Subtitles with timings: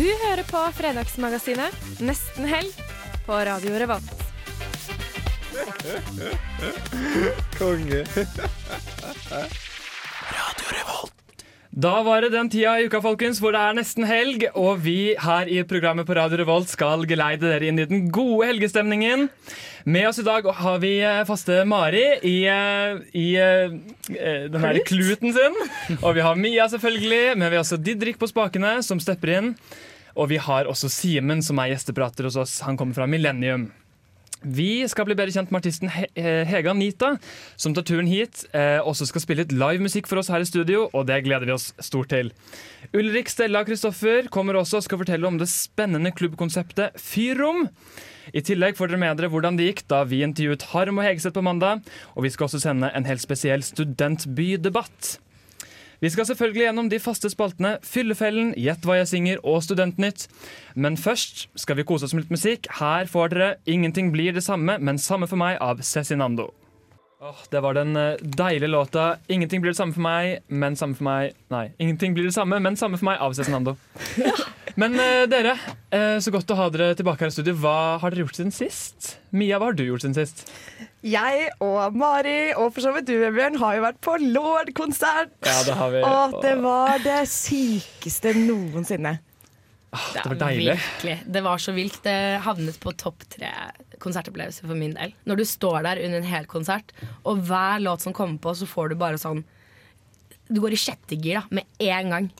[0.00, 2.72] Du hører på Fredagsmagasinet Nesten helg
[3.26, 4.22] på Radio Revolt.
[7.58, 8.00] Konge.
[10.32, 11.20] Radio Revolt.
[11.70, 15.12] Da var det den tida i uka folkens, hvor det er nesten helg, og vi
[15.20, 19.28] her i programmet på Radio Revolt skal geleide dere inn i den gode helgestemningen.
[19.84, 23.76] Med oss i dag har vi eh, faste Mari i, i, i eh,
[24.16, 25.60] eh, den her kluten sin.
[26.00, 29.54] Og vi har Mia, selvfølgelig, men vi har også Didrik på spakene, som stepper inn.
[30.16, 32.60] Og vi har også Simen, som er gjesteprater hos oss.
[32.66, 33.70] Han kommer fra Millennium.
[34.40, 36.06] Vi skal bli bedre kjent med artisten He
[36.48, 37.10] Hege Anita,
[37.60, 38.46] som tar turen hit.
[38.56, 41.52] Eh, også skal spille litt livemusikk for oss her i studio, og det gleder vi
[41.52, 42.32] oss stort til.
[42.96, 47.68] Ulrik, Stella Kristoffer kommer også og skal fortelle om det spennende klubbkonseptet Fyrrom.
[48.32, 51.36] I tillegg får dere med dere hvordan det gikk da vi intervjuet Harm og Hegeseth
[51.36, 51.84] på mandag.
[52.16, 55.18] Og vi skal også sende en helt spesiell studentbydebatt.
[56.00, 60.28] Vi skal selvfølgelig gjennom de faste spaltene Fyllefellen, Gjett hva jeg synger og Studentnytt.
[60.74, 62.70] Men først skal vi kose oss med litt musikk.
[62.80, 66.48] Her får dere Ingenting blir det samme, men samme for meg av Cezinando.
[67.22, 70.96] Åh, det var den eh, deilige låta 'Ingenting blir det samme for meg, men samme
[70.96, 73.76] for meg' Nei, 'Ingenting blir det samme, men samme for meg' av Cezinando.
[74.80, 75.52] Men uh, dere,
[75.92, 77.52] uh, så godt å ha dere tilbake her i studio.
[77.60, 79.18] Hva har dere gjort siden sist?
[79.36, 80.46] Mia, hva har du gjort siden sist?
[81.04, 85.34] Jeg og Mari, og for så vidt du, Bjørn, har jo vært på Lord-konsert.
[85.44, 86.04] Ja, det har vi.
[86.06, 89.18] Og det var det sykeste noensinne.
[89.90, 90.74] Det var deilig.
[90.78, 91.16] Virkelig.
[91.26, 92.02] Det var så vilt.
[92.04, 93.50] Det havnet på topp tre
[94.02, 95.14] konsertopplevelser for min del.
[95.26, 96.92] Når du står der under en hel konsert,
[97.26, 99.42] og hver låt som kommer på, så får du bare sånn
[100.50, 102.30] Du går i sjette gir da, med en gang.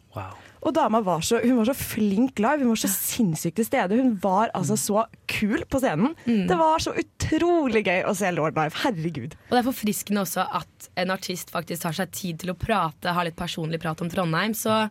[0.60, 2.64] Og dama var så, hun var så flink live.
[2.64, 3.96] Hun var så sinnssykt til stede.
[3.96, 6.16] Hun var altså så kul på scenen.
[6.26, 8.76] Det var så utrolig gøy å se Lord live.
[8.82, 9.38] Herregud.
[9.48, 13.14] Og det er forfriskende også at en artist faktisk tar seg tid til å prate,
[13.14, 14.52] har litt personlig prat om Trondheim.
[14.58, 14.82] Så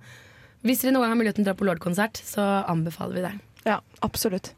[0.65, 3.33] hvis dere noen gang har muligheten til å dra på Lord-konsert, så anbefaler vi det.
[3.67, 4.53] Ja, absolutt.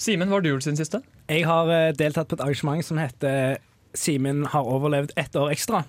[0.00, 0.98] Simen, hva har du gjort siden siste?
[1.30, 3.60] Jeg har eh, deltatt på et arrangement som heter
[3.94, 5.84] Simen har overlevd ett år ekstra.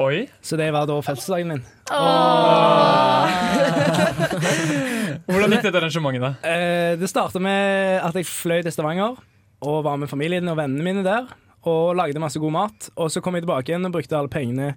[0.00, 0.28] Oi.
[0.44, 1.64] Så det var da fødselsdagen min.
[5.30, 6.22] Hvordan gikk dette arrangementet?
[6.22, 6.30] da?
[6.46, 9.12] Eh, det starta med at jeg fløy til Stavanger
[9.60, 11.24] og var med familien og vennene mine der.
[11.68, 12.78] Og lagde masse god mat.
[12.96, 14.68] Og så kom jeg tilbake igjen og brukte alle pengene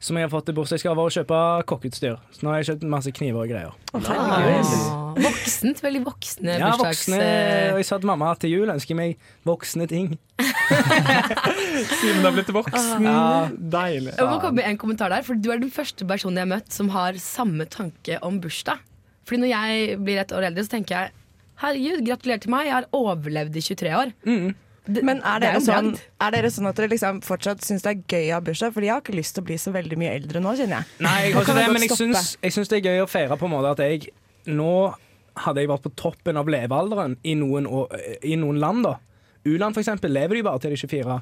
[0.00, 2.18] som jeg har fått i bursdagsgave, å kjøpe kokkeutstyr.
[2.30, 3.72] Så nå har jeg kjøpt masse kniver og greier.
[3.98, 5.80] Oh, voksent.
[5.82, 7.00] Veldig voksne Ja, bursdags...
[7.08, 7.18] voksne,
[7.72, 10.12] og jeg sa til mamma at til jul ønsker jeg meg voksne ting.
[11.98, 13.08] Siden du har blitt voksen.
[13.08, 13.48] Ja.
[13.50, 14.14] Deilig.
[14.14, 16.52] Jeg må komme med en kommentar der, for Du er den første personen jeg har
[16.54, 18.78] møtt som har samme tanke om bursdag.
[19.28, 21.12] Fordi Når jeg blir et år eldre, så tenker jeg
[21.58, 24.14] herregud, gratulerer til meg, jeg har overlevd i 23 år.
[24.24, 24.54] Det-
[24.88, 25.90] Men er det dere, jo sånn,
[26.24, 28.72] er dere sånn at dere liksom fortsatt syns det er gøy å ha bursdag?
[28.72, 30.96] Fordi jeg har ikke lyst til å bli så veldig mye eldre nå, kjenner jeg.
[31.04, 33.48] Nei, jeg har ikke det, jeg men jeg syns, det er gøy å feire på
[33.48, 34.08] en måte at jeg
[34.48, 34.70] Nå
[35.44, 37.92] hadde jeg vært på toppen av levealderen i noen, år,
[38.24, 38.94] i noen land, da.
[39.44, 41.18] U-land eksempel lever de bare til de er 24.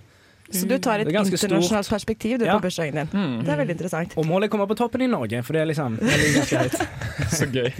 [0.52, 1.94] Så du tar et er ganske internasjonalt stort.
[1.96, 2.54] perspektiv du, Ja.
[2.58, 3.42] på bursdagen din.
[3.44, 4.14] Det er veldig interessant.
[4.16, 6.38] Og målet er å komme på toppen i Norge, for det er liksom det ligger
[6.40, 6.76] ganske høyt.
[7.34, 7.72] Så gøy.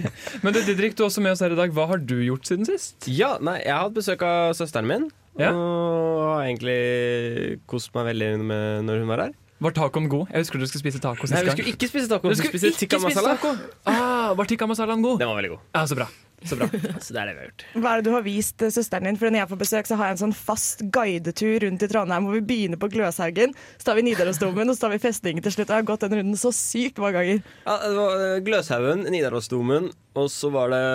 [0.43, 1.71] Men du, Didrik, du er også med oss her i dag.
[1.71, 3.07] Hva har du gjort siden sist?
[3.07, 5.09] Ja, nei, jeg har hatt besøk av søsteren min.
[5.39, 5.51] Ja.
[5.53, 9.33] Og har egentlig kost meg veldig med når hun var her.
[9.61, 10.27] Var tacoen god?
[10.29, 11.55] Jeg husker du skulle spise taco Nei, vi gang.
[11.57, 12.27] skulle ikke spise taco.
[12.29, 13.37] Du Vi skulle skulle spise tikka masala.
[13.37, 13.55] taco.
[13.89, 15.17] Ah, var tikka masalaen god?
[15.19, 15.59] Den var veldig god.
[15.73, 16.05] Ja, så bra.
[16.45, 16.67] Så bra.
[17.01, 17.63] Så det er det vi har gjort.
[17.81, 19.17] Hva er det du har vist eh, søsteren din?
[19.17, 22.27] For Når jeg får besøk, så har jeg en sånn fast guidetur rundt i Trondheim
[22.27, 25.55] hvor vi begynner på Gløshaugen, så tar vi Nidarosdomen og så tar vi festningen til
[25.55, 25.73] slutt.
[25.73, 27.41] Jeg har gått den runden så sykt mange ganger.
[27.65, 30.85] Ja, det var eh, Gløshaugen, Nidarosdomen, og så var det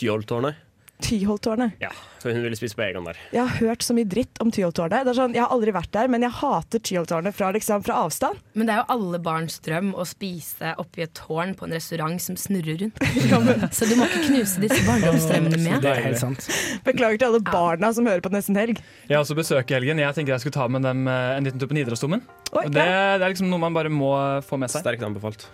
[0.00, 0.58] Tyholttårnet.
[1.02, 1.76] Tyholttårnet.
[1.82, 1.90] Ja,
[2.22, 3.18] for hun ville spise på egen der.
[3.34, 5.08] Jeg har hørt så mye dritt om Tyholttårnet.
[5.16, 8.38] Sånn, jeg har aldri vært der, men jeg hater Tyholttårnet fra, liksom, fra avstand.
[8.58, 12.22] Men det er jo alle barns drøm å spise oppi et tårn på en restaurant
[12.22, 13.02] som snurrer rundt.
[13.76, 15.82] Så du må ikke knuse disse barndomsdrømmene med.
[15.84, 16.46] Det er helt sant.
[16.86, 18.80] Beklager til alle barna som hører på Nesten Helg.
[19.08, 20.00] Jeg har også besøk i helgen.
[20.02, 22.24] Jeg tenker jeg skulle ta med dem eh, en liten tur på Nidarosdomen.
[22.52, 24.14] Det, det er liksom noe man bare må
[24.46, 24.84] få med seg.
[24.84, 25.48] Sterkt anbefalt.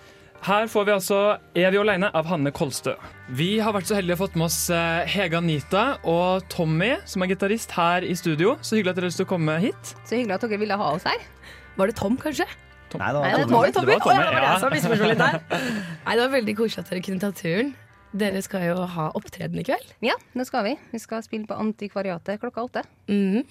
[0.47, 2.95] Her får vi altså 'Er vi aleine' av Hanne Kolstø.
[3.29, 7.23] Vi har vært så heldige å fått med oss eh, Hege Anita og Tommy, som
[7.23, 8.57] er gitarist, her i studio.
[8.63, 9.93] Så hyggelig at dere har lyst til å komme hit.
[10.07, 11.19] Så hyggelig at dere ville ha oss her.
[11.77, 12.47] Var det Tom, kanskje?
[12.97, 13.67] Nei, det Nei, det var Tommy.
[13.69, 15.41] Det var Tommy, Oh, ja, det var der.
[16.07, 17.75] Nei, det var veldig koselig at dere kunne ta turen.
[18.17, 19.91] Dere skal jo ha opptreden i kveld.
[20.01, 20.77] Ja, det skal vi.
[20.95, 22.85] Vi skal spille på Antikvariatet klokka åtte.
[23.11, 23.43] Mm.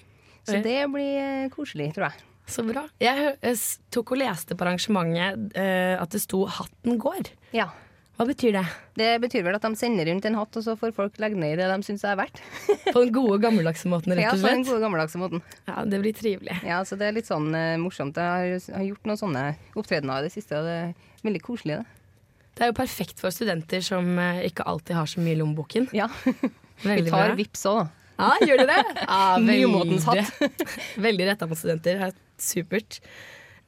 [0.48, 2.27] Så det blir eh, koselig, tror jeg.
[2.48, 2.86] Så bra.
[3.02, 3.58] Jeg, jeg
[3.94, 7.30] tok og leste på arrangementet uh, at det sto 'Hatten går'.
[7.56, 7.68] Ja.
[8.18, 8.64] Hva betyr det?
[8.98, 11.52] Det betyr vel at de sender rundt en hatt, og så får folk legge ned
[11.54, 12.40] i det de syns er verdt.
[12.94, 14.42] På den gode, gammeldagse måten, rett og slett?
[14.42, 15.44] Ja, på den gode gammeldagse måten.
[15.68, 16.56] Ja, Det blir trivelig.
[16.66, 18.18] Ja, så det er litt sånn uh, morsomt.
[18.18, 19.44] Jeg har, har gjort noen sånne
[19.78, 21.86] opptredener i det siste, og det er veldig koselig, det.
[22.58, 25.86] Det er jo perfekt for studenter som uh, ikke alltid har så mye i lommeboken.
[25.94, 26.10] Ja.
[26.82, 28.08] Vi tar vips òg, da.
[28.18, 28.96] Ja, gjør dere det?
[29.06, 30.66] Ja, Nymotens veldig,
[31.06, 32.08] veldig retta mot studenter.
[32.38, 33.00] Er Supert.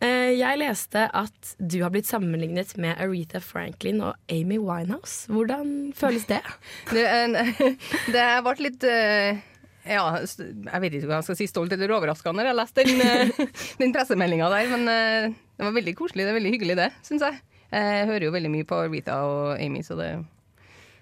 [0.01, 5.27] Eh, Jeg leste at du har blitt sammenlignet med Aretha Franklin og Amy Winehouse.
[5.29, 6.41] Hvordan føles det?
[6.91, 9.43] Det, har det ble litt eh,
[9.91, 13.05] ja, jeg vet ikke hva jeg skal si, stolt eller overraskende når jeg leste den,
[13.05, 14.73] eh, den pressemeldinga der.
[14.73, 16.25] Men det var veldig koselig.
[16.25, 17.41] Det er veldig hyggelig, det, syns jeg.
[17.71, 20.11] Jeg hører jo veldig mye på Rita og Amy, så det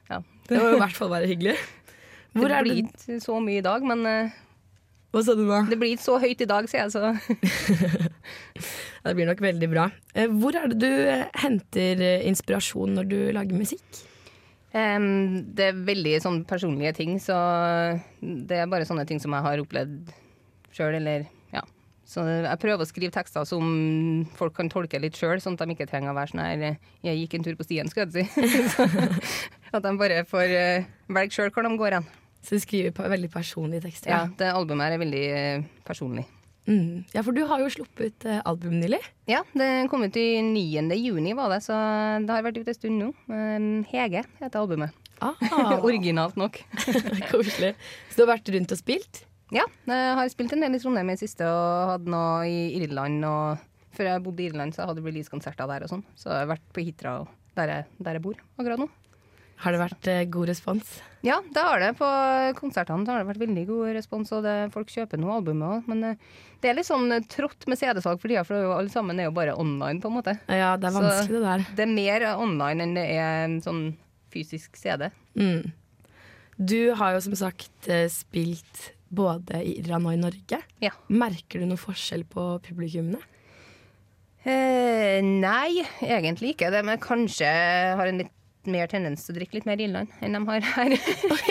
[0.09, 0.19] ja.
[0.49, 1.55] Det må i hvert fall være hyggelig.
[2.37, 4.05] Hvor det blir ikke så mye i dag, men
[5.19, 5.57] Hva sa du nå?
[5.67, 7.09] det blir ikke så høyt i dag, sier jeg, så
[9.03, 9.89] Ja, Det blir nok veldig bra.
[10.15, 14.05] Eh, Hvor er det du eh, henter eh, inspirasjon når du lager musikk?
[14.69, 17.35] Um, det er veldig sånn personlige ting, så
[18.21, 20.13] det er bare sånne ting som jeg har opplevd
[20.77, 21.25] sjøl, eller
[21.57, 21.65] ja.
[22.07, 23.65] Så jeg prøver å skrive tekster som
[24.39, 26.79] folk kan tolke litt sjøl, sånn at de ikke trenger å være sånn her
[27.09, 28.47] Jeg gikk en tur på stien, skal jeg si.
[29.75, 30.55] At de bare får
[31.11, 32.11] velge sjøl hvor de går hen.
[32.45, 34.13] Så du skriver veldig personlige tekster?
[34.13, 36.27] Ja, det albumet er veldig eh, personlig.
[36.69, 37.07] Mm.
[37.15, 39.01] ja, for du har jo sluppet uh, album nylig.
[39.31, 40.93] Ja, det kom ut i 9.
[41.01, 41.77] juni, var det, så
[42.21, 43.09] det har vært ute en stund nå.
[43.89, 44.93] Hege heter albumet.
[45.89, 46.61] Originalt nok.
[47.33, 47.73] Koselig.
[48.11, 49.25] Så du har vært rundt og spilt?
[49.55, 52.77] Ja, jeg har spilt en del i Trondheim i det siste, og hadde noe i
[52.83, 53.25] Irland.
[53.25, 56.05] Og før jeg bodde i Irland, så hadde jeg releasekonserter der og sånn.
[56.19, 57.15] Så jeg har vært på Hitra,
[57.57, 58.91] der jeg, der jeg bor akkurat nå.
[59.59, 60.91] Har det vært eh, god respons?
[61.27, 61.89] Ja, det har det.
[61.99, 62.07] På
[62.61, 65.89] konsertene har det vært veldig god respons, og det, folk kjøper noen albumer òg.
[65.91, 66.21] Men eh,
[66.63, 69.27] det er litt sånn eh, trått med CD-salg for tida, for jo, alle sammen er
[69.27, 70.37] jo bare online, på en måte.
[70.47, 71.65] Ja, det er Så- vanskelig det der.
[71.81, 73.83] Det er mer online enn det er en sånn
[74.31, 75.09] fysisk CD.
[75.35, 75.73] Mm.
[76.59, 80.59] Du har jo som sagt spilt både i Iran og i Norge.
[80.85, 80.91] Ja.
[81.09, 83.19] Merker du noen forskjell på publikummene?
[84.49, 86.71] Eh, nei, egentlig ikke.
[86.73, 87.49] Det, men kanskje
[87.99, 88.35] har en litt
[88.73, 90.95] mer tendens til å drikke litt mer Irland enn de har her.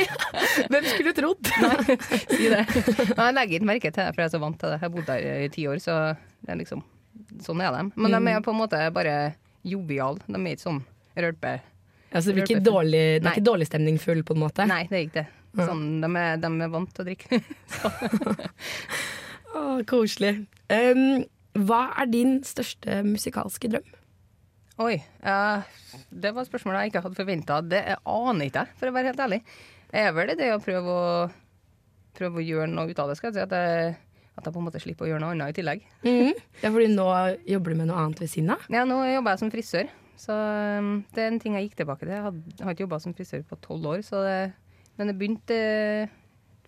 [0.71, 1.51] Hvem skulle trodd?
[1.63, 2.63] Nei, si det.
[2.67, 4.77] Jeg legger ikke merke til det, for jeg er så vant til det.
[4.77, 5.97] Jeg har bodd der i ti år, så
[6.43, 6.85] det er liksom
[7.43, 7.81] Sånn er de.
[7.97, 9.13] Men de er på en måte bare
[9.67, 10.21] joviale.
[10.29, 10.79] De er ikke sånn
[11.17, 11.57] rølpe...
[12.07, 14.65] Altså, det, ikke dårlig, det er ikke dårlig stemning full, på en måte?
[14.69, 15.25] Nei, det er ikke det.
[15.57, 17.39] Sånn, de, er, de er vant til å drikke.
[19.57, 20.33] Å, koselig.
[20.69, 21.25] Um,
[21.67, 23.87] hva er din største musikalske drøm?
[24.77, 24.99] Oi.
[25.25, 25.65] Uh,
[26.13, 27.55] det var et spørsmål jeg ikke hadde forventa.
[27.65, 29.39] Det jeg aner ikke jeg, for å være helt ærlig.
[29.89, 31.07] Det er vel det å prøve å,
[32.17, 33.15] prøve å gjøre noe ut av det.
[33.17, 33.45] skal jeg si.
[33.47, 33.95] At jeg,
[34.37, 35.87] at jeg på en måte slipper å gjøre noe annet i tillegg.
[36.61, 37.07] Ja, fordi nå
[37.49, 38.67] jobber du med noe annet ved siden av?
[38.69, 39.89] Ja, nå jobber jeg som frisør.
[40.17, 42.13] Så um, det er en ting jeg gikk tilbake til.
[42.13, 44.37] Jeg, hadde, har ikke jobba som frisør på tolv år, så det,
[44.97, 46.13] men det begynte eh,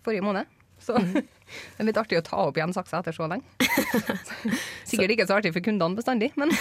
[0.02, 0.50] forrige måned.
[0.82, 0.98] Så
[1.50, 3.44] det er litt artig å ta opp igjen saksa etter så lenge.
[4.90, 6.52] Sikkert ikke så artig for kundene bestandig, men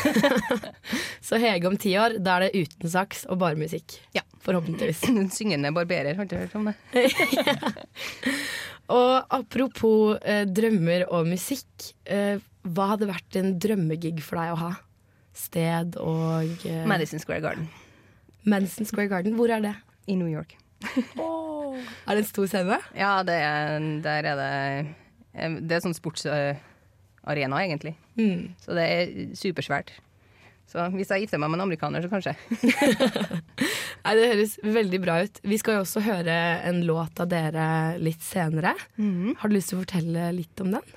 [1.28, 4.00] Så Hege om ti år, da er det uten saks og bare musikk.
[4.16, 4.24] Ja.
[4.46, 5.04] Forhåpentligvis.
[5.12, 6.78] en syngende barberer, har du hørt om det.
[8.90, 11.92] Og apropos eh, drømmer og musikk.
[12.10, 14.72] Eh, hva hadde vært en drømmegig for deg å ha?
[15.40, 17.70] Sted og eh, Madison Square Garden
[18.50, 19.38] Madison Square Garden.
[19.38, 19.76] Hvor er det?
[20.10, 20.58] i New York.
[20.80, 22.80] Er det en stor scene?
[22.98, 27.96] Ja, det er, der er det Det er sånn sportsarena, egentlig.
[28.20, 28.54] Mm.
[28.64, 29.92] Så det er supersvært.
[30.70, 32.36] Så hvis jeg gifter meg med en amerikaner, så kanskje.
[34.06, 35.40] Nei, Det høres veldig bra ut.
[35.42, 36.36] Vi skal jo også høre
[36.70, 37.66] en låt av dere
[38.02, 38.76] litt senere.
[39.00, 40.94] Har du lyst til å fortelle litt om den?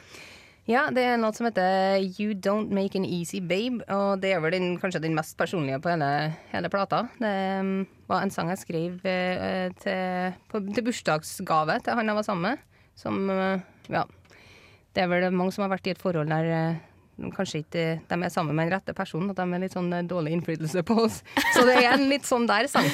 [0.70, 3.82] Ja, det er en låt som heter You Don't Make An Easy Babe.
[3.90, 6.10] Og det er vel den, kanskje den mest personlige på hele,
[6.52, 7.00] hele plata.
[7.18, 7.72] Det um,
[8.06, 12.52] var en sang jeg skrev eh, til, på, til bursdagsgave til han jeg var sammen
[12.52, 12.62] med.
[12.98, 13.58] Som eh,
[13.90, 14.04] Ja.
[14.92, 16.80] Det er vel mange som har vært i et forhold der eh,
[17.32, 20.06] kanskje ikke de er sammen med den rette personen, at de er litt sånn eh,
[20.06, 21.22] dårlig innflytelse på oss.
[21.56, 22.86] Så det er en litt sånn der sang.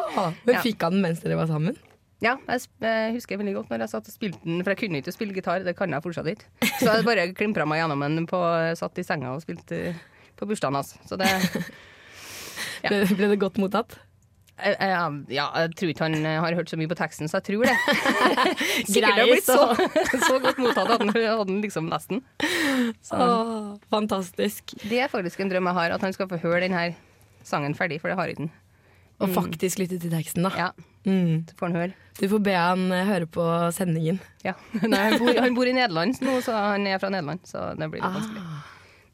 [0.44, 0.60] Men Ja.
[0.60, 1.78] Fikk han den mens dere var sammen?
[2.24, 5.12] Ja, jeg husker veldig godt når jeg satt og spilte den, for jeg kunne ikke
[5.12, 6.46] spille gitar, det kan jeg fortsatt ikke.
[6.80, 8.40] Så jeg bare klimpra meg gjennom den på,
[8.80, 9.92] satt i senga og spilte
[10.40, 10.94] på bursdagen hans.
[11.08, 11.28] Så det
[12.84, 12.90] Ja.
[12.90, 13.94] Ble, ble det godt mottatt?
[14.60, 17.40] jeg, jeg, Ja, jeg tror ikke han eh, har hørt så mye på teksten, så
[17.40, 17.74] jeg tror det.
[18.92, 22.20] Sikkert det har blitt så, så godt mottatt at han hadde den liksom nesten.
[23.02, 23.16] Så.
[23.18, 24.76] Åh, fantastisk.
[24.84, 26.84] Det er faktisk en drøm jeg har, at han skal få høre denne
[27.44, 28.52] sangen ferdig, for det har ikke han.
[29.22, 29.34] Og Mm.
[29.40, 30.50] faktisk lytte til teksten, da.
[30.58, 30.70] Ja,
[31.04, 31.44] Mm.
[31.50, 31.96] Så får han høre.
[32.20, 34.20] Du får be han eh, høre på sendingen.
[34.46, 34.54] Ja.
[34.82, 37.42] Nei, han, bor, han bor i Nederland nå, så han er fra Nederland.
[37.48, 38.44] Så det blir litt vanskelig.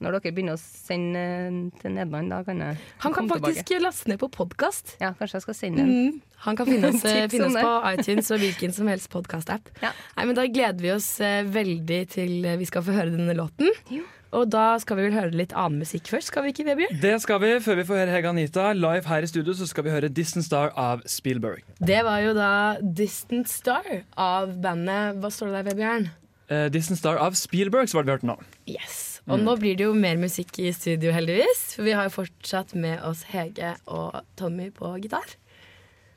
[0.00, 3.83] Når dere begynner å sende eh, til Nederland, da kan jeg Han kan faktisk tilbake.
[3.85, 4.95] laste ned på podkast.
[5.02, 5.90] Ja, kanskje jeg skal sende en.
[5.90, 6.23] Mm.
[6.47, 9.69] Han kan finne oss, eh, finne oss på iTunes og hvilken som helst podkast-app.
[9.85, 9.92] Ja.
[10.16, 13.37] Nei, men Da gleder vi oss eh, veldig til eh, vi skal få høre denne
[13.37, 13.69] låten.
[13.92, 14.07] Jo.
[14.30, 17.00] Og da skal vi vel høre litt annen musikk først, skal vi ikke, Vebjørn?
[17.02, 17.50] Det skal vi.
[17.64, 20.47] Før vi får høre Hege Anita live her i studio, så skal vi høre 'Distant
[20.47, 21.64] Star' av Spielberg.
[21.83, 23.83] Det var jo da Distant Star
[24.16, 26.09] av bandet Hva står det der, Vebjørn?
[26.47, 28.38] Uh, 'Distant Star' av Spielberg, så var det vi hørte nå.
[28.71, 29.10] Yes.
[29.29, 31.75] Og nå blir det jo mer musikk i studio, heldigvis.
[31.77, 35.37] For vi har jo fortsatt med oss Hege og Tommy på gitar.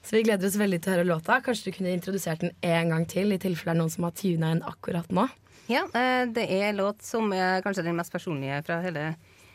[0.03, 1.39] Så vi gleder oss veldig til å høre låta.
[1.43, 4.15] Kanskje du kunne introdusert den en gang til, i tilfelle det er noen som har
[4.19, 5.27] tuna inn akkurat nå.
[5.71, 9.13] Ja, eh, det er en låt som er kanskje den mest personlige fra hele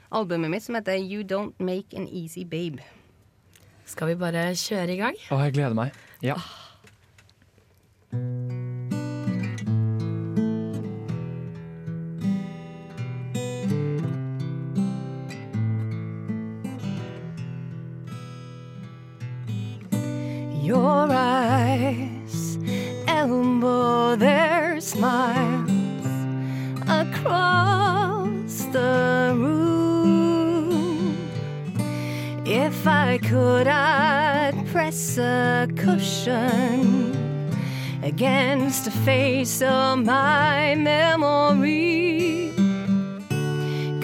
[0.08, 2.80] albumet mitt, som heter You Don't Make An Easy Babe.
[3.88, 5.20] Skal vi bare kjøre i gang?
[5.28, 6.00] Å, jeg gleder meg.
[6.24, 6.40] Ja.
[20.68, 22.58] Your eyes
[23.06, 26.06] elbow their smiles
[26.86, 31.16] across the room.
[32.44, 37.16] If I could, I'd press a cushion
[38.02, 42.52] against the face of my memory.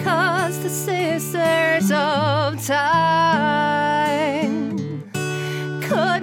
[0.03, 4.44] Cause the sisters of time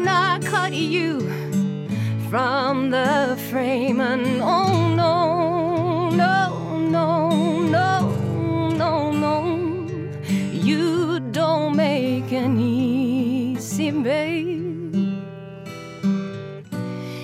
[0.02, 1.20] could not cut you
[2.28, 4.00] from the frame.
[4.00, 7.30] And oh no, no, no,
[7.60, 9.44] no, no, no,
[10.50, 14.94] you don't make an easy babe.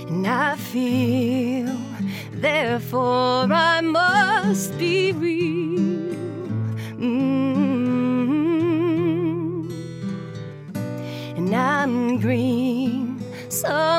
[0.08, 1.76] And I feel,
[2.32, 6.14] therefore I must be real.
[6.96, 7.48] Mm.
[11.36, 12.67] And I'm green
[13.58, 13.97] so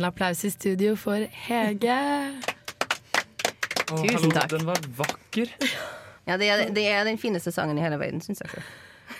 [0.00, 1.96] liten applaus i studio for Hege.
[3.92, 4.48] Oh, Tusen takk.
[4.52, 5.50] Den var vakker.
[6.28, 8.62] Ja, det er, det er den fineste sangen i hele verden, syns jeg.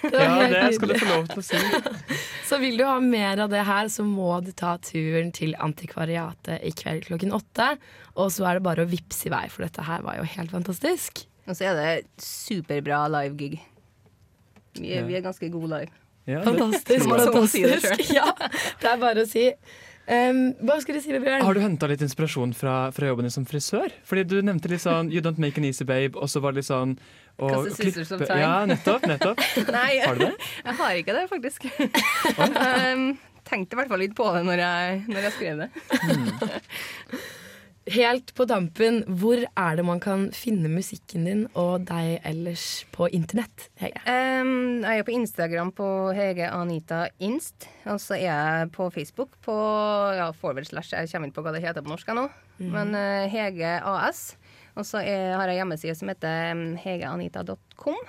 [0.00, 1.58] Det Ja, det skal du få lov til å si.
[2.48, 6.62] Så vil du ha mer av det her, så må du ta turen til Antikvariatet
[6.66, 7.74] i kveld klokken åtte.
[8.16, 10.54] Og så er det bare å vippse i vei, for dette her var jo helt
[10.54, 11.26] fantastisk.
[11.46, 13.58] Og så er det superbra live gig.
[14.80, 15.92] Vi vi er ganske gode live.
[16.30, 17.06] Ja, det- Fantastisk.
[17.10, 17.80] Må si det.
[18.16, 18.30] Ja,
[18.80, 19.50] det er bare å si.
[20.10, 21.44] Um, hva skulle du si, Bjørn?
[21.46, 23.92] Har du henta litt inspirasjon fra, fra jobben din som frisør?
[24.08, 26.64] Fordi du nevnte litt sånn 'You don't make an easy babe', og så var det
[26.64, 26.96] litt sånn
[27.38, 28.40] scissors klippe- time.
[28.42, 29.06] Ja, nettopp.
[29.06, 29.38] nettopp.
[29.78, 30.34] Nei, Har du det?
[30.64, 31.68] jeg har ikke det, faktisk.
[32.42, 35.70] um, tenkte i hvert fall litt på det når jeg, når jeg skrev det.
[37.88, 43.08] Helt på dampen, hvor er det man kan finne musikken din og deg ellers på
[43.08, 43.70] internett?
[43.80, 44.02] Hege?
[44.04, 47.70] Um, jeg er på Instagram på Hege Anita Inst.
[47.88, 49.56] Og så er jeg på Facebook på
[50.18, 52.28] ja, forward slash Jeg kommer ikke på hva det heter på norsk ennå.
[52.60, 54.36] Men uh, Hege AS.
[54.76, 58.00] Og så har jeg hjemmeside som heter hegeanita.com.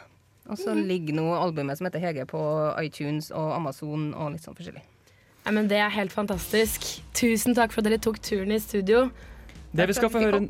[0.51, 2.41] Og så ligger nå albumet som heter Hege på
[2.83, 4.83] iTunes og Amazon og litt sånn forskjellig.
[5.45, 6.85] Nei, men det er helt fantastisk.
[7.17, 9.07] Tusen takk for at dere tok turen i studio.
[9.71, 10.41] Det vi, skal få høre,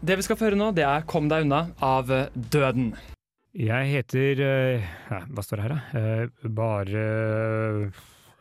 [0.00, 2.94] det vi skal få høre nå, det er 'Kom deg unna' av eh, Døden.
[3.52, 6.00] Jeg heter eh, ja, Hva står det her, da?
[6.00, 7.92] Eh, bare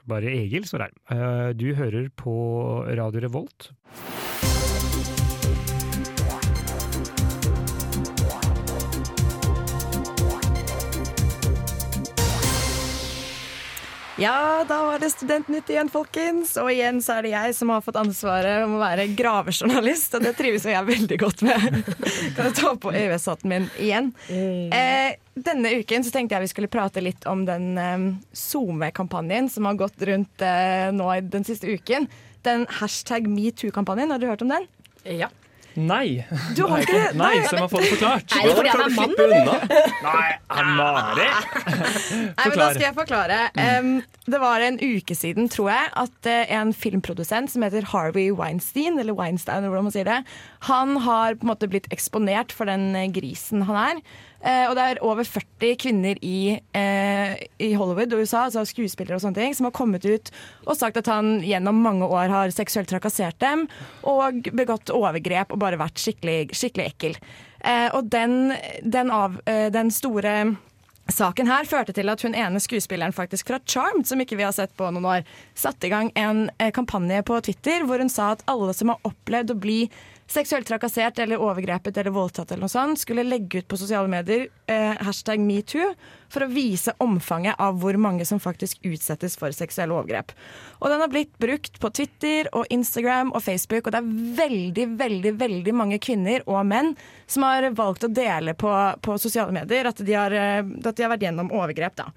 [0.07, 0.95] Bare Egil står det her.
[1.11, 2.33] Eh, du hører på
[2.87, 3.71] Radio Revolt.
[14.21, 16.53] Ja, da var det Studentnytt igjen, folkens.
[16.61, 20.27] Og igjen så er det jeg som har fått ansvaret om å være gravejournalist, og
[20.27, 21.79] det trives jeg veldig godt med.
[22.35, 24.11] Kan jeg ta på EØS-hatten min igjen.
[24.29, 29.65] Eh, denne uken så tenkte jeg vi skulle prate litt om den eh, SoMe-kampanjen som
[29.69, 32.05] har gått rundt eh, nå i den siste uken.
[32.45, 34.69] Den hashtag metoo-kampanjen, har du hørt om den?
[35.01, 35.33] Ja.
[35.79, 36.25] Nei.
[36.57, 37.11] Du har ikke det?
[37.15, 38.33] Nei, Nei, så jeg må få det forklart.
[38.35, 39.61] Er det fordi han er mann, eller?
[40.03, 41.27] Nei, Mari.
[41.31, 43.37] Nei, men da skal jeg forklare.
[43.55, 43.91] Um,
[44.31, 48.99] det var en uke siden, tror jeg, at eh, en filmprodusent som heter Harvey Weinstein,
[49.01, 50.19] eller Weinstein, eller hvordan man sier det,
[50.67, 54.03] han har på en måte blitt eksponert for den eh, grisen han er.
[54.41, 59.19] Eh, og det er over 40 kvinner i, eh, i Hollywood og USA, altså skuespillere
[59.19, 60.31] og sånne ting, som har kommet ut
[60.65, 63.67] og sagt at han gjennom mange år har seksuelt trakassert dem
[64.01, 67.21] og begått overgrep og bare vært skikkelig, skikkelig ekkel.
[67.61, 70.57] Eh, og den, den, av, den store
[71.11, 74.53] Saken her førte til at hun ene skuespilleren faktisk fra Charmed, som ikke vi har
[74.55, 75.25] sett på noen år,
[75.57, 79.51] satte i gang en kampanje på Twitter hvor hun sa at alle som har opplevd
[79.51, 79.79] å bli
[80.31, 84.47] seksuelt trakassert eller overgrepet eller voldtatt eller noe sånt, skulle legge ut på sosiale medier
[84.71, 85.91] eh, hashtag metoo
[86.31, 90.31] for å vise omfanget av hvor mange som faktisk utsettes for seksuelle overgrep.
[90.79, 94.87] Og den har blitt brukt på Twitter og Instagram og Facebook, og det er veldig,
[95.01, 96.93] veldig, veldig mange kvinner og menn
[97.27, 98.71] som har valgt å dele på,
[99.03, 101.99] på sosiale medier at de, har, eh, at de har vært gjennom overgrep.
[101.99, 102.11] da.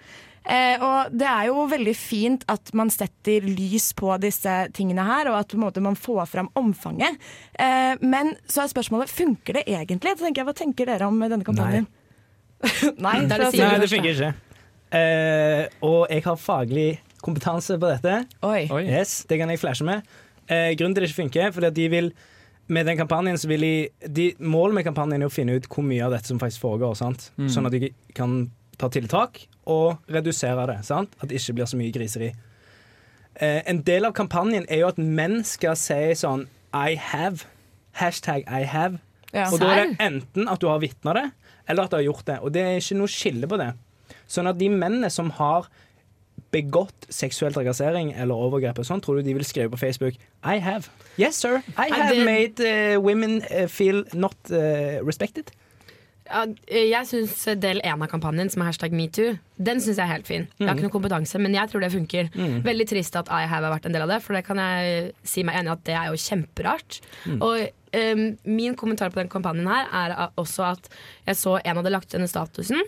[0.45, 5.31] Eh, og det er jo veldig fint at man setter lys på disse tingene her,
[5.33, 7.17] og at på en måte, man får fram omfanget.
[7.57, 10.17] Eh, men så er spørsmålet funker det egentlig.
[10.19, 11.89] Så tenker jeg, Hva tenker dere om denne kampanjen?
[13.01, 14.35] Nei, Det er det Nei, det funker ikke.
[14.95, 16.89] Eh, og jeg har faglig
[17.25, 18.21] kompetanse på dette.
[18.45, 18.67] Oi.
[18.69, 18.85] Oi.
[18.85, 20.05] Yes, Det kan jeg flashe med.
[20.45, 22.13] Eh, grunnen til det ikke funker, fordi at de vil
[22.73, 23.73] med den kampanjen så vil de,
[24.09, 26.95] de Målet med kampanjen er å finne ut hvor mye av dette som faktisk foregår.
[26.97, 27.31] Sant?
[27.53, 28.47] Sånn at de kan
[28.81, 30.81] ta tiltak og redusere det.
[30.87, 31.15] Sant?
[31.21, 32.33] At det ikke blir så mye griseri.
[33.35, 37.47] Eh, en del av kampanjen er jo at menn skal si sånn I have.
[37.99, 39.01] Hashtag I have.
[39.35, 39.49] Ja.
[39.51, 41.25] Og da er det enten at du har vitna det,
[41.67, 42.39] eller at du har gjort det.
[42.43, 43.73] Og det er ikke noe skille på det.
[44.31, 45.67] Sånn at de mennene som har
[46.55, 50.61] begått seksuell trakassering eller overgrep, og sånn, tror du de vil skrive på Facebook I
[50.63, 50.91] have.
[51.19, 51.63] Yes, sir.
[51.75, 55.51] I have made uh, women uh, feel not uh, respected.
[56.25, 60.07] Ja, eh, jeg syns del én av kampanjen, som er hashtag metoo, den syns jeg
[60.07, 60.47] er helt fin.
[60.59, 62.31] Jeg har ikke noe kompetanse, men jeg tror det funker.
[62.65, 65.13] Veldig trist at I have har vært en del av det, for det kan jeg
[65.23, 67.01] si meg enig i at det er jo kjemperart.
[67.37, 70.89] Og um, min kommentar på den kampanjen her er også at
[71.29, 72.81] jeg så en hadde lagt ut denne statusen.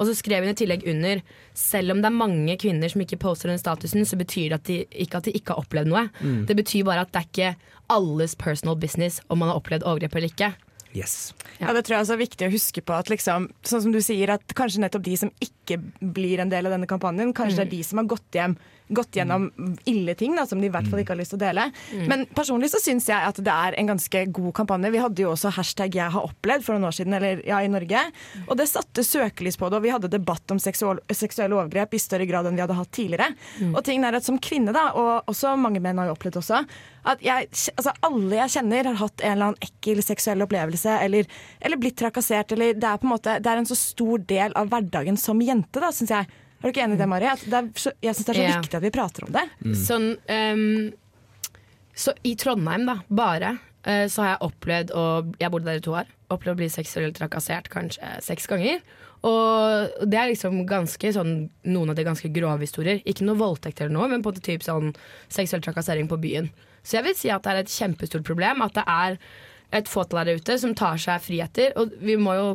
[0.00, 1.20] Og så skrev hun i tillegg under
[1.54, 4.64] selv om det er mange kvinner som ikke poster den statusen, så betyr det at
[4.66, 6.06] de, ikke at de ikke har opplevd noe.
[6.48, 7.50] Det betyr bare at det er ikke
[7.92, 10.50] alles personal business om man har opplevd overgrep eller ikke.
[10.96, 11.32] Yes.
[11.60, 12.94] Ja, Det tror jeg også er viktig å huske på.
[12.98, 16.66] at liksom, sånn som du sier, at Kanskje nettopp de som ikke blir en del
[16.66, 18.56] av denne kampanjen, kanskje det er de som har gått, hjem,
[18.94, 19.48] gått gjennom
[19.88, 21.66] ille ting da, som de i hvert fall ikke har lyst til å dele.
[22.10, 24.92] Men personlig så syns jeg at det er en ganske god kampanje.
[24.94, 27.68] Vi hadde jo også hashtag 'jeg har opplevd' for noen år siden eller ja, i
[27.68, 28.00] Norge.
[28.48, 32.02] Og det satte søkelys på det, og vi hadde debatt om seksual, seksuelle overgrep i
[32.02, 33.34] større grad enn vi hadde hatt tidligere.
[33.74, 36.64] Og tingen er at som kvinne, da, og også mange menn har jo opplevd også,
[37.02, 41.24] At jeg, altså alle jeg kjenner, har hatt en eller annen ekkel seksuell opplevelse eller,
[41.60, 42.52] eller blitt trakassert.
[42.52, 45.40] Eller det, er på en måte, det er en så stor del av hverdagen som
[45.40, 46.28] jente, da, syns jeg.
[46.60, 47.24] Er du ikke enig i det, Mari?
[47.32, 48.60] At det er så, jeg syns det er så Ja.
[48.60, 49.44] viktig at vi prater om det.
[49.80, 50.92] Sånn um,
[51.96, 53.54] Så i Trondheim, da, bare,
[53.86, 55.04] uh, så har jeg opplevd å
[55.40, 56.06] Jeg bodde der i to år.
[56.30, 58.80] Opplevd å bli seksuelt trakassert kanskje seks ganger.
[59.26, 63.02] Og det er liksom ganske sånn noen av de ganske grove historier.
[63.04, 64.94] Ikke noe voldtekt eller noe, men på en måte typ sånn
[65.28, 66.48] seksuell trakassering på byen.
[66.82, 69.18] Så jeg vil si at det er et kjempestort problem at det er
[69.76, 71.74] et fåtall der ute som tar seg friheter.
[71.76, 72.46] Og vi må jo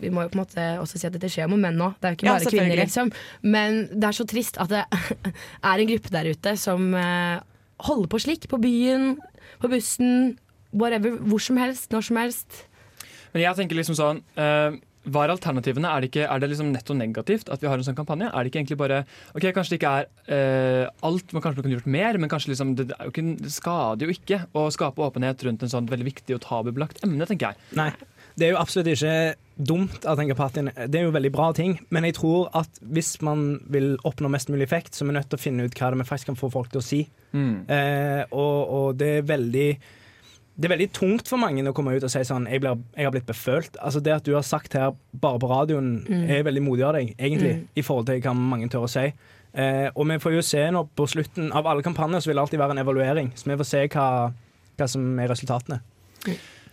[0.00, 1.92] vi må jo på en måte også si at dette skjer med menn nå.
[2.00, 2.80] Det er jo ikke Ja, bare kvinner.
[2.82, 4.82] liksom Men det er så trist at det
[5.70, 7.38] er en gruppe der ute som eh,
[7.86, 8.48] holder på slik.
[8.50, 9.14] På byen,
[9.62, 10.36] på bussen,
[10.72, 11.16] whatever.
[11.22, 12.66] Hvor som helst, når som helst.
[13.32, 15.90] Men jeg tenker liksom sånn uh, Hva er alternativene?
[15.92, 18.30] Er det, ikke, er det liksom netto negativt at vi har en sånn kampanje?
[18.30, 19.02] Er det ikke egentlig bare
[19.36, 22.54] Ok, kanskje det ikke er uh, alt, man kanskje man kunne gjort mer, men kanskje
[22.54, 25.90] liksom det, er jo ikke, det skader jo ikke å skape åpenhet rundt en sånn
[25.90, 27.76] veldig viktig og tabubelagt emne, tenker jeg.
[27.76, 27.90] Nei.
[28.36, 30.58] Det er jo absolutt ikke dumt at en på at
[30.92, 34.50] det er jo veldig bra ting, men jeg tror at hvis man vil oppnå mest
[34.52, 36.36] mulig effekt, så er vi nødt til å finne ut hva det vi faktisk kan
[36.36, 36.98] få folk til å si.
[37.32, 37.54] Mm.
[37.68, 39.68] Eh, og, og det er veldig
[40.56, 43.04] det er veldig tungt for mange å komme ut og si sånn jeg, blir, jeg
[43.04, 43.74] har blitt befølt.
[43.76, 46.22] Altså Det at du har sagt her bare på radioen, Mm.
[46.32, 47.66] er veldig modig av deg, egentlig, Mm.
[47.76, 49.12] i forhold til hva mange tør å si.
[49.54, 52.42] Eh, og vi får jo se nå på slutten av alle kampanjer, så vil det
[52.44, 53.32] alltid være en evaluering.
[53.36, 54.32] Så vi får se hva,
[54.78, 55.80] hva som er resultatene.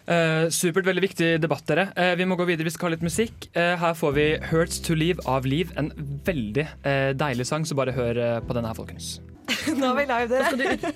[0.04, 1.88] Eh, supert, veldig viktig debatt, dere.
[1.96, 3.48] Uh, vi må gå videre, vi skal ha litt musikk.
[3.56, 5.72] Uh, her får vi 'Hurts to Leave' av Liv.
[5.80, 5.92] En
[6.26, 9.20] veldig eh, deilig sang, så bare hør på denne her, folkens.
[9.80, 10.28] Nå er vi live,
[10.60, 10.94] dere.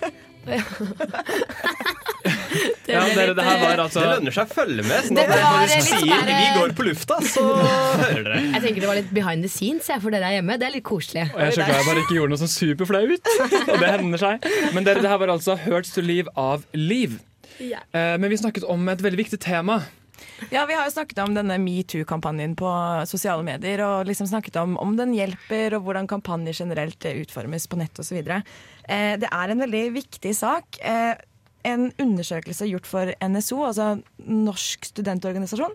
[2.87, 5.05] Ja, dere, det her var altså Det lønner seg å følge med.
[5.05, 7.43] Sånn Det at når var vi sier sånn vi går på lufta, så
[8.01, 8.41] hører dere.
[8.55, 10.57] Jeg tenker det var litt behind the scenes jeg, for dere er hjemme.
[10.59, 11.27] Det er litt koselig.
[11.33, 13.31] Og jeg er så glad jeg bare ikke gjorde noe sånn superflaut.
[13.67, 14.47] Og det hender seg.
[14.75, 17.19] Men dere, det her var altså 'Hurts to Leave' av Liv.
[17.63, 17.83] Ja.
[17.91, 19.81] Eh, men vi snakket om et veldig viktig tema.
[20.49, 22.69] Ja, Vi har jo snakket om denne metoo-kampanjen på
[23.09, 23.81] sosiale medier.
[23.85, 28.17] Og liksom snakket om om den hjelper, og hvordan kampanjer generelt utformes på nett osv.
[28.17, 30.79] Eh, det er en veldig viktig sak.
[30.81, 31.15] Eh,
[31.67, 33.87] en undersøkelse gjort for NSO, altså
[34.23, 35.73] Norsk studentorganisasjon,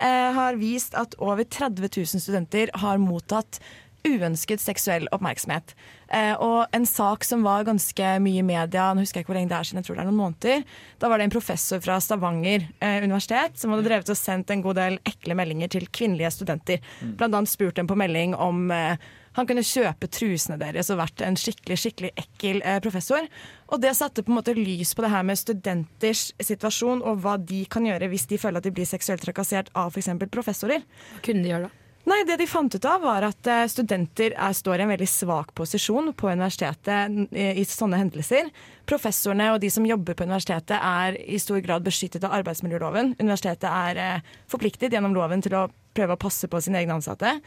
[0.00, 3.60] eh, har vist at over 30 000 studenter har mottatt
[4.04, 5.74] uønsket seksuell oppmerksomhet.
[6.08, 9.40] Eh, og en sak som var ganske mye i media, nå husker jeg ikke hvor
[9.40, 10.64] lenge det er siden, jeg tror det er noen måneder,
[11.00, 14.64] da var det en professor fra Stavanger eh, universitet som hadde drevet og sendt en
[14.64, 16.80] god del ekle meldinger til kvinnelige studenter.
[17.18, 18.96] Blant annet spurt dem på melding om eh,
[19.34, 23.26] han kunne kjøpe trusene deres og vært en skikkelig skikkelig ekkel eh, professor.
[23.74, 27.36] Og det satte på en måte lys på det her med studenters situasjon og hva
[27.40, 30.12] de kan gjøre hvis de føler at de blir seksuelt trakassert av f.eks.
[30.30, 30.86] professorer.
[31.16, 31.83] Hva kunne de gjøre da?
[32.04, 35.08] Nei, det de fant ut av var at eh, studenter er, står i en veldig
[35.08, 38.50] svak posisjon på universitetet i, sånne hendelser.
[38.84, 43.14] Professorene og de som jobber på universitetet er i stor grad beskyttet av arbeidsmiljøloven.
[43.22, 47.38] Universitetet er eh, forpliktet gjennom loven til å prøve å passe på sine egne ansatte.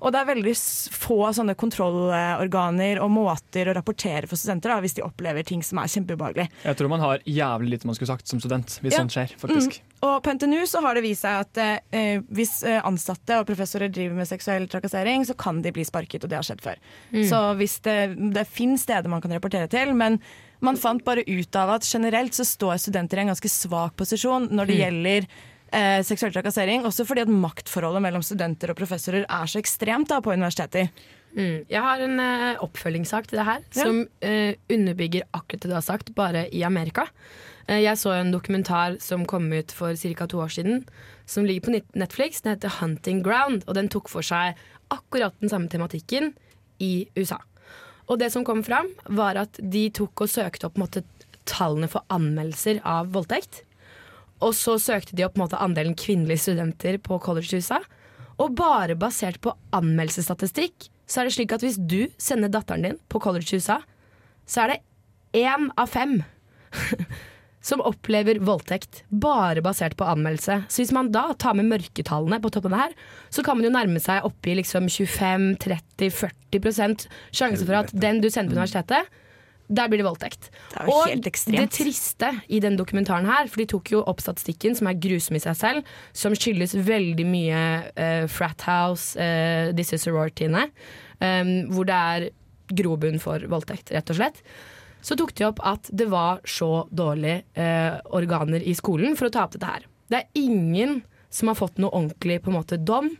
[0.00, 0.52] Og det er veldig
[0.92, 1.54] få sånne
[2.10, 6.48] kontrollorganer og måter å rapportere for studenter da, hvis de opplever ting som er kjempeubehagelig.
[6.66, 8.98] Jeg tror man har jævlig lite man skulle sagt som student hvis Ja.
[9.02, 9.34] sånt skjer.
[9.40, 9.78] faktisk.
[9.80, 9.92] Mm.
[10.06, 11.58] Og på NTNU så har det vist seg at
[11.92, 16.22] eh, hvis eh, ansatte og professorer driver med seksuell trakassering, så kan de bli sparket,
[16.24, 16.76] og det har skjedd før.
[17.12, 17.24] Mm.
[17.28, 20.20] Så hvis det, det finnes steder man kan rapportere til, men
[20.60, 24.48] man fant bare ut av at generelt så står studenter i en ganske svak posisjon
[24.52, 24.82] når det Mm.
[24.84, 25.26] gjelder
[25.72, 30.20] eh, seksuell trakassering, også fordi at maktforholdet mellom studenter og professorer er så ekstremt da
[30.20, 30.90] på universiteter.
[31.36, 31.66] Mm.
[31.68, 33.82] Jeg har en eh, oppfølgingssak til det her, Ja.
[33.82, 37.06] som eh, underbygger akkurat det du har sagt, bare i Amerika.
[37.68, 40.26] Eh, jeg så en dokumentar som kom ut for ca.
[40.26, 40.86] to år siden,
[41.26, 42.40] som ligger på Netflix.
[42.40, 44.54] Den heter 'Hunting Ground', og den tok for seg
[44.90, 46.34] akkurat den samme tematikken
[46.80, 47.38] i USA.
[48.08, 51.02] Og det som kom fram, var at de tok og søkte opp måte,
[51.44, 53.62] tallene for anmeldelser av voldtekt.
[54.44, 57.78] Og så søkte de opp måte, andelen kvinnelige studenter på collegehusa.
[58.42, 60.74] Og bare basert på anmeldelsesstatistikk,
[61.08, 63.76] så er det slik at hvis du sender datteren din på collegehusa,
[64.46, 64.82] så er det
[65.46, 66.22] én av fem
[67.66, 70.62] som opplever voldtekt bare basert på anmeldelse.
[70.68, 72.94] Så hvis man da tar med mørketallene på toppen av det her,
[73.34, 78.50] så kan man jo nærme seg oppi liksom 25-30-40% sjanse for at den du sender
[78.52, 79.02] på universitetet,
[79.68, 80.48] der blir det voldtekt.
[80.70, 81.58] Det er jo Og helt ekstremt.
[81.58, 85.36] det triste i den dokumentaren her, for de tok jo opp statistikken, som er grusom
[85.36, 87.62] i seg selv, som skyldes veldig mye
[87.96, 90.68] uh, frat house, uh, disse sororityene,
[91.20, 92.28] um, hvor det er
[92.76, 94.42] grobunn for voldtekt, rett og slett.
[95.06, 99.34] Så tok de opp at det var så dårlige uh, organer i skolen for å
[99.34, 99.86] ta opp dette her.
[100.10, 101.00] Det er ingen
[101.30, 103.10] som har fått noe ordentlig på en måte dom,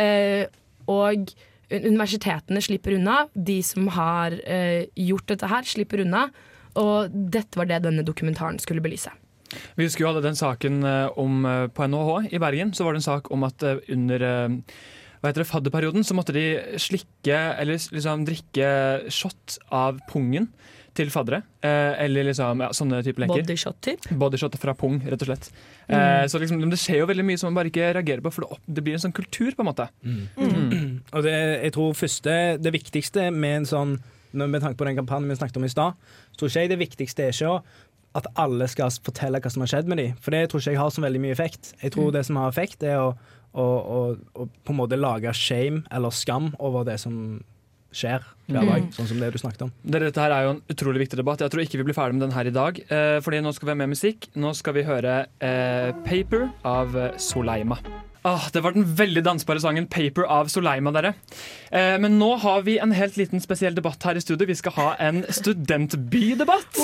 [0.00, 0.46] eh,
[0.86, 1.32] og
[1.70, 3.26] universitetene slipper unna.
[3.34, 6.28] De som har eh, gjort dette her, slipper unna.
[6.76, 9.10] og dette var det denne dokumentaren skulle belyse.
[9.78, 12.74] Vi husker jo alle den saken eh, om eh, på NHH i Bergen.
[12.74, 14.26] Så var det en sak om at eh, under
[15.16, 16.44] hva heter det, fadderperioden så måtte de
[16.78, 18.68] slikke eller liksom drikke
[19.10, 20.50] shot av pungen
[20.96, 21.42] til faddere.
[21.64, 23.42] Eh, eller liksom ja, sånne type leker.
[23.42, 24.08] Bodyshot typ.
[24.20, 25.50] Bodyshot fra pung, rett og slett.
[25.88, 25.94] Mm.
[25.96, 28.42] Eh, så liksom, det skjer jo veldig mye som man bare ikke reagerer på, for
[28.46, 29.88] det, opp, det blir en sånn kultur, på en måte.
[30.02, 31.02] Mm.
[31.14, 33.96] Og det, jeg tror første, det viktigste med en sånn
[34.36, 35.94] med tanke på den kampanjen vi snakket om i stad,
[36.36, 37.62] tror ikke jeg det viktigste er ikke å-
[38.18, 40.14] at alle skal fortelle hva som har skjedd med dem.
[40.20, 41.74] For det tror ikke jeg har så veldig mye effekt.
[41.82, 42.12] Jeg tror Mm.
[42.18, 43.10] det som har effekt, er å,
[43.54, 43.98] å, å,
[44.34, 47.42] å på en måte lage shame eller skam over det som
[47.96, 48.68] skjer hver Mm.
[48.70, 49.72] dag, sånn som det du snakket om.
[49.82, 51.40] Dette her er jo en utrolig viktig debatt.
[51.42, 52.78] Jeg tror ikke vi blir ferdig med den her i dag.
[52.86, 54.28] Eh, fordi nå skal vi ha med musikk.
[54.36, 57.80] Nå skal vi høre eh, 'Paper' av eh, Soleima.
[58.26, 61.14] Ah, det var den veldig dansbare sangen 'Paper' av Soleima, dere.
[61.70, 64.46] Eh, men nå har vi en helt liten spesiell debatt her i studio.
[64.46, 66.74] Vi skal ha en studentbydebatt.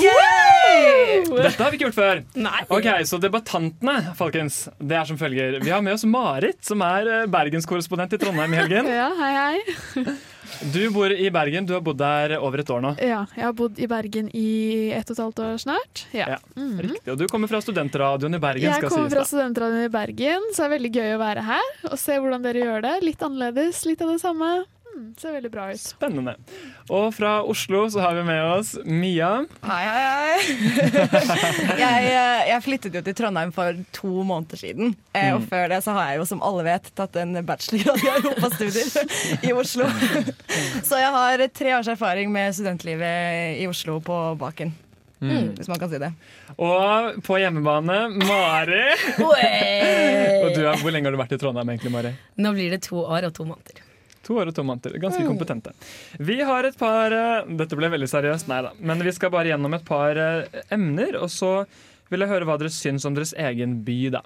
[1.43, 2.23] Dette har vi ikke gjort før.
[2.71, 5.61] Ok, Så debattantene, folkens, det er som følger.
[5.63, 8.87] Vi har med oss Marit, som er eh, bergenskorrespondent i Trondheim i helgen.
[8.87, 10.05] Ja, hei, hei.
[10.73, 11.67] Du bor i Bergen.
[11.67, 12.93] Du har bodd der over et år nå.
[13.03, 16.05] Ja, jeg har bodd i Bergen i ett og et halvt år snart.
[16.15, 16.39] Ja.
[16.57, 16.79] Mhm.
[16.87, 17.13] Riktig.
[17.13, 18.69] Og du kommer fra studentradioen i Bergen.
[18.71, 21.99] Jeg kommer fra studentradioen i Bergen, så det er veldig gøy å være her og
[21.99, 22.95] se hvordan dere gjør det.
[23.03, 24.53] Litt annerledes, litt av det samme.
[24.93, 25.81] Mm, ser veldig bra ut.
[25.81, 26.35] Spennende.
[26.93, 29.31] Og fra Oslo så har vi med oss Mia.
[29.65, 30.41] Hei, hei, hei.
[31.83, 34.93] jeg, eh, jeg flyttet jo til Trondheim for to måneder siden.
[35.17, 35.39] Mm.
[35.39, 39.17] Og før det så har jeg jo, som alle vet, tatt en bachelorgrad i europastudier
[39.49, 39.89] i Oslo.
[40.89, 44.75] Så jeg har tre års erfaring med studentlivet i Oslo på baken.
[45.23, 45.53] Mm.
[45.57, 46.11] Hvis man kan si det.
[46.59, 48.83] Og på hjemmebane Mari.
[49.23, 52.13] Og du, hvor lenge har du vært i Trondheim egentlig, Mari?
[52.43, 53.87] Nå blir det to år og to måneder.
[54.27, 54.99] To år og to måneder.
[55.03, 55.73] Ganske kompetente.
[56.23, 58.75] Vi har et par eh, Dette ble veldig seriøst, nei da.
[58.79, 61.65] Men vi skal bare gjennom et par eh, emner, og så
[62.13, 64.23] vil jeg høre hva dere syns om deres egen by, da.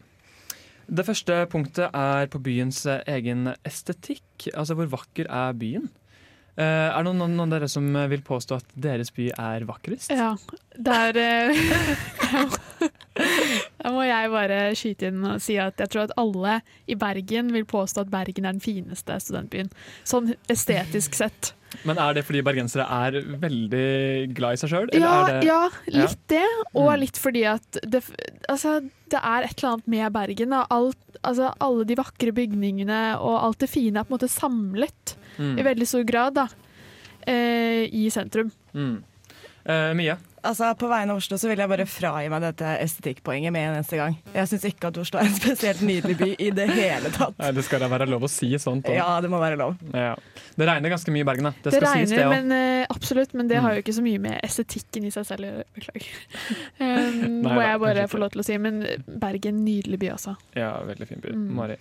[0.87, 4.51] Det første punktet er på byens eh, egen estetikk.
[4.55, 5.89] Altså hvor vakker er byen?
[6.57, 10.09] Eh, er det noen, av dere som vil påstå at deres by er vakrest?
[10.15, 10.31] Ja,
[10.77, 11.59] der eh,
[13.81, 16.59] Da må jeg bare skyte inn og si at jeg tror at alle
[16.91, 19.71] i Bergen vil påstå at Bergen er den fineste studentbyen.
[20.09, 21.53] Sånn estetisk sett.
[21.87, 24.93] Men er det fordi bergensere er veldig glad i seg sjøl?
[24.97, 25.61] Ja, ja,
[25.93, 26.45] litt det.
[26.75, 27.01] Og Mm.
[27.03, 28.03] litt fordi at det,
[28.49, 28.79] altså,
[29.13, 30.53] det er et eller annet med Bergen.
[30.53, 35.17] Alt, altså, alle de vakre bygningene og alt det fine er på en måte samlet
[35.39, 35.59] Mm.
[35.59, 36.49] i veldig stor grad da,
[37.27, 38.51] eh, i sentrum.
[38.75, 39.03] Mm.
[39.67, 40.17] Eh, Mia?
[40.47, 43.73] Altså, På vegne av Oslo så vil jeg bare fragi meg dette estetikkpoenget med en
[43.81, 44.15] eneste gang.
[44.33, 47.35] Jeg syns ikke at Oslo er en spesielt nydelig by i det hele tatt.
[47.41, 48.87] Nei, det skal da være lov å si sånt.
[48.87, 48.95] også.
[48.95, 49.75] Ja, det må være lov.
[49.91, 50.13] Ja.
[50.55, 51.51] Det regner ganske mye i Bergen, da.
[51.65, 52.47] Det, Det, skal sies, det regner, òg.
[52.47, 53.63] men, eh, absolutt, men det Mm.
[53.67, 55.65] har jo ikke så mye med estetikken i seg selv å gjøre.
[55.75, 56.07] Beklager.
[56.79, 58.59] Um, Nei må jeg bare få lov til å si.
[58.59, 58.87] Men
[59.19, 60.37] Bergen, nydelig by, altså.
[60.55, 61.35] Ja, veldig fin by.
[61.35, 61.51] Mm.
[61.59, 61.77] Mari.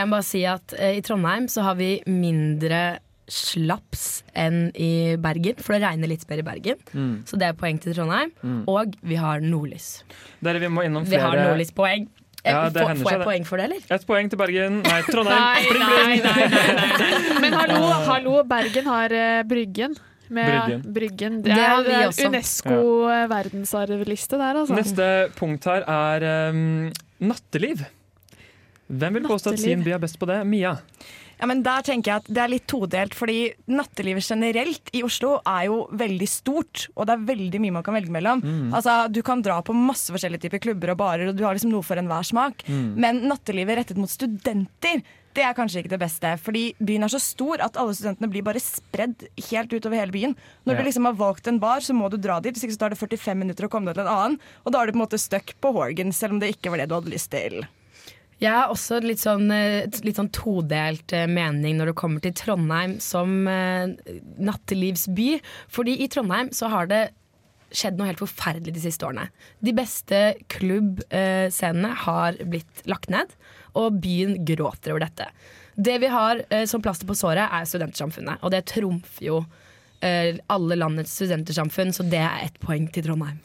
[0.00, 2.98] Jeg må bare si at eh, i Trondheim så har vi mindre
[3.30, 6.80] slaps enn i Bergen, for det regner litt mer i Bergen.
[6.90, 7.12] Mm.
[7.28, 8.32] Så det er poeng til Trondheim.
[8.42, 8.62] Mm.
[8.70, 10.00] Og vi har nordlys.
[10.42, 12.08] Dere, vi må innom Vi har nordlyspoeng.
[12.40, 13.24] Eh, Ja, det får, får jeg det.
[13.28, 13.82] poeng for det, eller?
[13.92, 14.78] Ett poeng til Bergen.
[14.86, 15.42] Nei, Trondheim.
[15.44, 16.22] Nei, Bling, nei, bling.
[16.24, 17.40] nei, nei.
[17.44, 19.98] Men hallo, hallo Bergen har uh, Bryggen.
[20.30, 20.82] Med Bryggen.
[20.96, 21.38] Bryggen.
[21.44, 22.14] Det har vi er.
[22.30, 22.80] Unesco
[23.28, 24.78] verdensarvliste der, altså.
[24.78, 26.88] Neste punkt her er um,
[27.20, 27.84] natteliv.
[28.90, 30.40] Hvem vil påstå at sin by er best på det?
[30.50, 30.76] Mia.
[31.40, 35.38] Ja, men der tenker jeg at Det er litt todelt, fordi nattelivet generelt i Oslo
[35.48, 36.88] er jo veldig stort.
[36.96, 38.42] Og det er veldig mye man kan velge mellom.
[38.44, 38.74] Mm.
[38.76, 41.72] Altså, Du kan dra på masse forskjellige typer klubber og barer, og du har liksom
[41.72, 42.66] noe for enhver smak.
[42.68, 42.92] Mm.
[43.00, 45.00] Men nattelivet rettet mot studenter
[45.32, 46.30] det er kanskje ikke det beste.
[46.42, 50.34] Fordi byen er så stor at alle studentene blir bare spredd helt utover hele byen.
[50.66, 50.78] Når Ja.
[50.82, 52.52] du liksom har valgt en bar, så må du dra dit.
[52.52, 54.40] Hvis ikke så tar det 45 minutter å komme deg til en annen.
[54.66, 56.78] Og da er du på en måte stuck på Horgan, selv om det ikke var
[56.78, 57.64] det du hadde lyst til.
[58.40, 62.32] Jeg har også litt sånn, eh, litt sånn todelt eh, mening når det kommer til
[62.36, 63.92] Trondheim som eh,
[64.40, 65.34] nattelivsby.
[65.68, 67.02] Fordi i Trondheim så har det
[67.76, 69.28] skjedd noe helt forferdelig de siste årene.
[69.62, 73.30] De beste klubbscenene har blitt lagt ned,
[73.78, 75.28] og byen gråter over dette.
[75.76, 79.36] Det vi har som plaster på såret, er studentersamfunnet, og det trumfer jo
[80.02, 83.38] alle landets studentersamfunn, så det er ett poeng til Trondheim.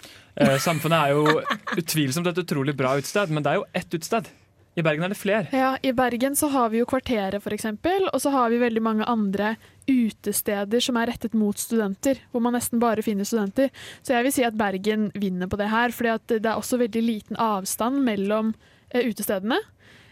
[0.64, 1.46] Samfunnet er jo
[1.78, 4.34] utvilsomt et utrolig bra utested, men det er jo ett utested.
[4.76, 5.48] I Bergen er det flere.
[5.56, 7.68] Ja, I Bergen så har vi jo Kvarteret f.eks.,
[8.12, 9.54] og så har vi veldig mange andre
[9.88, 13.72] utesteder som er rettet mot studenter, hvor man nesten bare finner studenter.
[14.04, 17.06] Så jeg vil si at Bergen vinner på det her, fordi det er også veldig
[17.06, 18.52] liten avstand mellom
[18.92, 19.62] eh, utestedene.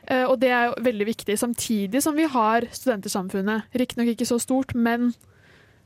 [0.07, 3.67] Eh, og det er jo veldig viktig, samtidig som vi har studentersamfunnet.
[3.75, 5.11] Riktignok ikke så stort, men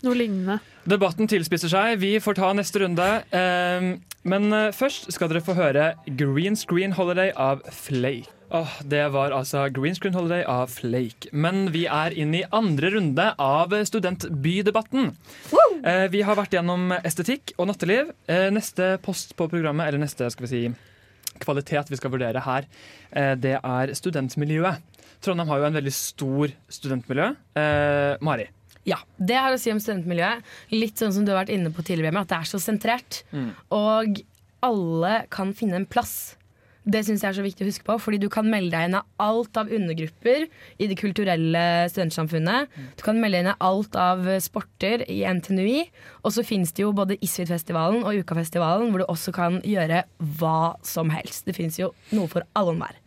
[0.05, 0.59] Noe lignende.
[0.85, 1.95] Debatten tilspisser seg.
[1.97, 3.07] Vi får ta neste runde.
[3.33, 3.87] Eh,
[4.29, 8.37] men først skal dere få høre Green Screen Holiday av Flake.
[8.49, 11.27] Åh, det var altså Green Screen Holiday av Flake.
[11.36, 15.10] Men vi er inne i andre runde av studentbydebatten.
[15.83, 18.13] Eh, vi har vært gjennom estetikk og natteliv.
[18.31, 20.62] Eh, neste post på programmet, eller neste skal vi si,
[21.43, 22.69] kvalitet vi skal vurdere her,
[23.12, 24.79] eh, det er studentmiljøet.
[25.21, 27.36] Trondheim har jo en veldig stor studentmiljø.
[27.55, 28.47] Eh, Mari.
[28.86, 30.41] Ja, Det har å si om studentmiljøet.
[30.71, 33.23] Litt sånn som du har vært inne på tidligere, at det er så sentrert.
[33.33, 33.51] Mm.
[33.71, 34.23] Og
[34.63, 36.37] alle kan finne en plass.
[36.88, 38.95] Det syns jeg er så viktig å huske på, fordi du kan melde deg inn
[38.95, 40.45] av alt av undergrupper
[40.80, 42.71] i det kulturelle studentsamfunnet.
[42.95, 45.82] Du kan melde deg inn av alt av sporter i NTNUI.
[46.23, 50.06] Og så fins det jo både Isfit-festivalen og Ukafestivalen, hvor du også kan gjøre
[50.39, 51.43] hva som helst.
[51.47, 53.04] Det fins jo noe for alle og enhver.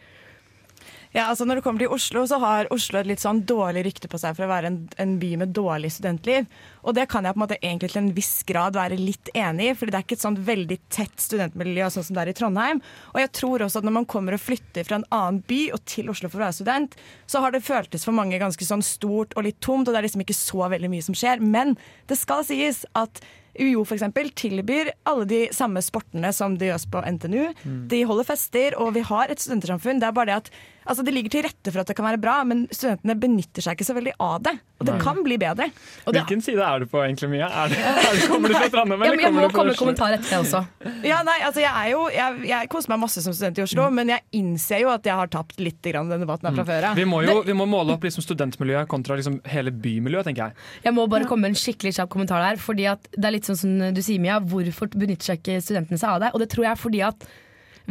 [1.11, 4.07] Ja, altså Når det kommer til Oslo, så har Oslo et litt sånn dårlig rykte
[4.11, 6.47] på seg for å være en, en by med dårlig studentliv.
[6.87, 9.73] Og det kan jeg på en måte egentlig til en viss grad være litt enig
[9.73, 12.37] i, fordi det er ikke et sånn veldig tett studentmiljø sånn som det er i
[12.39, 12.83] Trondheim.
[13.11, 15.83] Og jeg tror også at når man kommer og flytter fra en annen by og
[15.91, 16.95] til Oslo for å være student,
[17.27, 20.07] så har det føltes for mange ganske sånn stort og litt tomt, og det er
[20.07, 21.43] liksom ikke så veldig mye som skjer.
[21.43, 21.75] Men
[22.07, 23.19] det skal sies at
[23.59, 27.43] UiO for eksempel, tilbyr alle de samme sportene som det gjøres på NTNU.
[27.65, 27.81] Mm.
[27.91, 30.01] De holder fester, og vi har et studentersamfunn.
[30.03, 30.53] Det er bare det at
[30.91, 33.79] altså, det ligger til rette for at det kan være bra, men studentene benytter seg
[33.79, 34.57] ikke så veldig av det.
[34.81, 35.03] Og det Nei.
[35.05, 35.69] kan bli bedre.
[36.09, 37.49] Hvilken side er du på, egentlig, Mia?
[37.49, 39.59] Er det, er det, kommer du fra Trondheim, eller ja, jeg må kommer du fra
[39.59, 40.63] komme med kommentar etter det også.
[41.07, 43.89] Ja, nei, altså jeg er jo Jeg, jeg koser meg masse som student i Oslo,
[43.95, 46.89] men jeg innser jo at jeg har tapt litt grann den debatten her fra før
[46.91, 46.97] av.
[46.97, 47.01] Mm.
[47.01, 50.69] Vi må jo vi må måle opp liksom studentmiljøet kontra liksom hele bymiljøet, tenker jeg.
[50.87, 52.59] Jeg må bare komme med en skikkelig kjapp kommentar der.
[52.61, 54.41] Fordi at det er litt sånn som du sier, Mia.
[54.41, 56.33] Hvorfor benytter seg ikke studentene seg av det?
[56.35, 57.29] Og det tror jeg er fordi at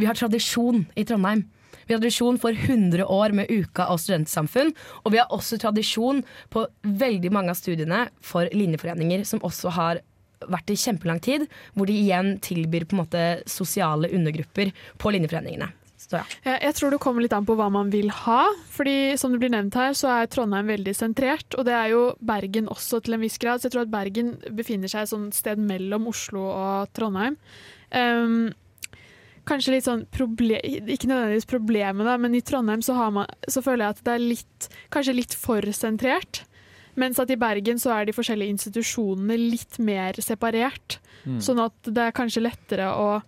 [0.00, 1.44] vi har tradisjon i Trondheim.
[1.90, 4.68] Vi har tradisjon for 100 år med Uka og studentsamfunn.
[5.02, 6.20] Og vi har også tradisjon
[6.54, 9.98] på veldig mange av studiene for linjeforeninger, som også har
[10.46, 14.70] vært i kjempelang tid, hvor de igjen tilbyr på en måte sosiale undergrupper
[15.02, 15.72] på linjeforeningene.
[15.98, 16.22] Så ja.
[16.62, 18.44] Jeg, tror det kommer litt an på hva man vil ha.
[18.70, 21.58] Fordi som det blir nevnt her, så er Trondheim veldig sentrert.
[21.58, 23.58] Og det er jo Bergen også til en viss grad.
[23.58, 27.34] Så jeg tror at Bergen befinner seg et sted mellom Oslo og Trondheim.
[27.90, 28.52] Ehm,
[29.48, 33.62] kanskje litt sånn proble Ikke nødvendigvis problemet, da, men i Trondheim så, har man, så
[33.64, 36.44] føler jeg at det er litt, kanskje litt for sentrert.
[37.00, 40.98] Mens at i Bergen så er de forskjellige institusjonene litt mer separert.
[41.24, 41.38] Mm.
[41.44, 43.20] Sånn at det er kanskje lettere å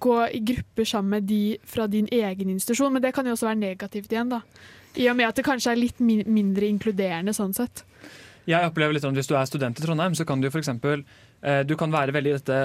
[0.00, 2.92] gå i grupper sammen med de fra din egen institusjon.
[2.94, 4.42] Men det kan jo også være negativt igjen, da.
[4.98, 7.84] I og med at det kanskje er litt min mindre inkluderende sånn sett.
[8.50, 11.04] Jeg opplever litt sånn, Hvis du er student i Trondheim, så kan du eksempel,
[11.42, 12.58] eh, du kan være veldig i dette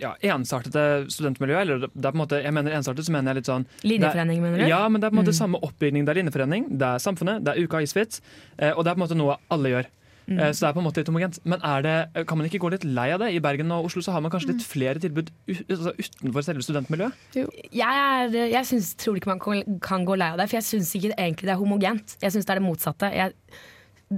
[0.00, 1.60] ja, ensartede studentmiljøet.
[1.66, 4.38] Eller det er på en måte, jeg mener ensartet, så mener jeg litt sånn Linjeforening,
[4.38, 4.68] er- mener du?
[4.70, 5.40] Ja, men det er på en måte Mm.
[5.42, 6.06] samme oppbygning.
[6.06, 8.20] Det er linjeforening, det er Samfunnet, det er Uka Isfit,
[8.58, 9.86] eh, og det er på en måte noe alle gjør.
[10.28, 10.40] Mm.
[10.40, 11.38] Eh, Så det er på en måte litt homogent.
[11.44, 13.32] Men er det, kan man ikke gå litt lei av det?
[13.34, 17.12] I Bergen og Oslo så har man kanskje litt flere tilbud altså utenfor selve studentmiljøet?
[17.36, 20.64] Jeg, er, jeg synes, tror ikke man kan- kan gå lei av det, for jeg
[20.64, 22.16] syns ikke egentlig det er homogent.
[22.20, 23.14] Jeg syns det er det motsatte.
[23.14, 23.32] Jeg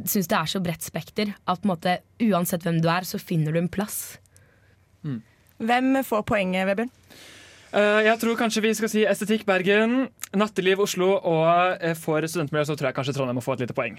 [0.04, 1.98] syns det er så bredt spekter at på en måte,
[2.28, 4.18] uansett hvem du er, så finner du en plass.
[5.58, 6.94] Hvem får poenget, Vebjørn?
[7.68, 12.70] Uh, jeg tror kanskje vi skal si estetikk Bergen, natteliv Oslo, og uh, for studentmiljøet
[12.70, 13.98] så tror jeg kanskje Trondheim må få et lite poeng.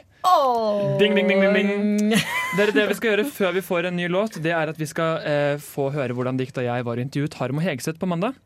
[0.97, 2.15] Ding, ding, ding, ding, ding.
[2.57, 4.89] Dere, det vi skal gjøre før vi får en ny låt, det er at vi
[4.89, 8.01] skal uh, få høre hvordan det gikk da jeg var og intervjuet Harm og Hegseth
[8.01, 8.39] på mandag.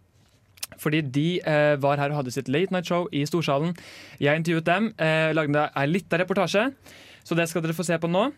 [0.82, 3.76] Fordi de eh, var her og hadde sitt late night show i Storsalen.
[4.22, 6.72] Jeg intervjuet dem, eh, lagde ei lita reportasje,
[7.24, 8.32] så det skal dere få se på nå.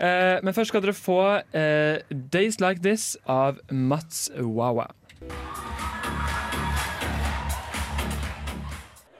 [0.00, 1.20] Eh, men først skal dere få
[1.52, 4.86] eh, 'Days Like This' av Mats Wawa.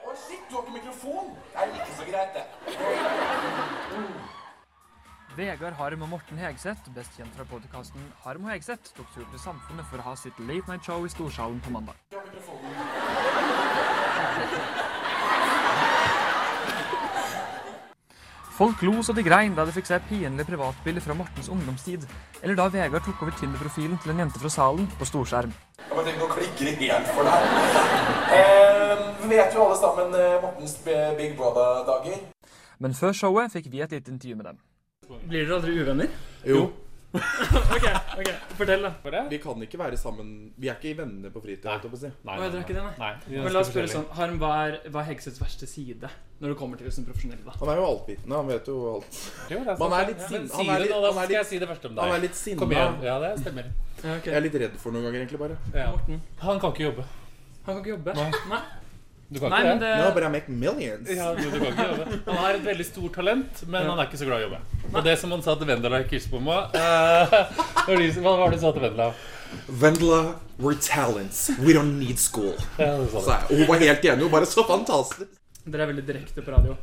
[0.07, 1.37] Å, shit, du har ikke mikrofon!
[1.53, 2.47] Det er ikke så greit, det.
[5.37, 9.41] Vegard Harm og Morten Hegseth, best kjent fra podkasten Harm og Hegseth, tok tur til
[9.41, 11.97] Samfunnet for å ha sitt late night show i Storsalen på mandag.
[18.61, 22.03] Folk lo så de grein da de fikk se pinlige privatbilder fra Mortens ungdomstid,
[22.43, 25.55] eller da Vegard tok over Tinder-profilen til en jente fra salen på storskjerm.
[25.79, 27.47] Jeg bare tenker, Nå klikker det helt for deg.
[28.37, 30.77] Eh, vi vet jo alle sammen eh, Mortens
[31.17, 32.21] Big Brother-dager.
[32.85, 34.61] Men før showet fikk vi et lite intervju med dem.
[35.09, 36.13] Blir dere aldri uvenner?
[36.45, 36.67] Jo.
[37.75, 37.87] ok,
[38.21, 39.21] ok, Fortell, da.
[39.31, 41.67] Vi kan ikke være sammen Vi er ikke venner på fritid.
[41.67, 42.11] å si.
[42.29, 42.93] Nei, nei, nei, nei.
[43.01, 43.13] nei.
[43.33, 44.07] Men la oss spørre sånn.
[44.15, 47.43] Harm, hva er, hva er Hegseths verste side når det kommer til liksom profesjonelle?
[47.45, 47.57] da?
[47.61, 48.37] Han er jo altvitende.
[48.39, 49.19] Han vet jo alt.
[49.51, 50.79] Jo, er Man er litt Ja, sinna.
[50.79, 51.59] nå, da skal jeg si.
[51.65, 52.61] Han er litt sinna.
[52.63, 53.01] Kom igjen.
[53.05, 53.73] Ja, det stemmer.
[54.01, 54.31] Ja, okay.
[54.31, 55.59] Jeg er litt redd for noen ganger, egentlig, bare.
[55.75, 55.91] Ja.
[56.47, 57.09] Han kan ikke jobbe.
[57.67, 58.15] Han kan ikke jobbe?
[58.17, 58.61] Nei.
[59.31, 59.89] Du kan Nei, ikke men det.
[59.95, 61.09] det- No, but I make millions.
[61.09, 62.21] Ja, du, du kan ikke jobbe.
[62.27, 64.61] Han har et veldig stort talent, men han er ikke så glad i å jobbe.
[64.95, 67.37] Og det som han sa til Vendela i Kirsebomma uh,
[67.87, 69.13] Hva var det du sa til Vendela?
[69.71, 70.19] Vendela,
[70.59, 71.49] we're talents.
[71.63, 72.55] We don't need school.
[72.79, 74.23] Ja, Så og hun var helt enig.
[74.27, 75.31] Hun bare så fantastisk.
[75.71, 76.75] Dere er veldig direkte på radio.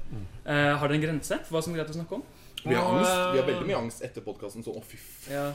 [0.48, 2.24] Uh, har dere en grense for hva som er greit å snakke om?
[2.64, 3.12] Vi har angst.
[3.34, 4.64] Vi har veldig mye angst etter podkasten.
[4.64, 5.00] Sånn, å, fy
[5.32, 5.50] Ja.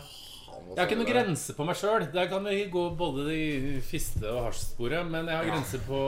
[0.53, 0.69] Faen.
[0.73, 2.07] Jeg har ikke noen grense på meg sjøl.
[2.13, 5.07] Der kan vi gå både i fiste- og hasjsporet.
[5.11, 6.03] Men jeg har grenser på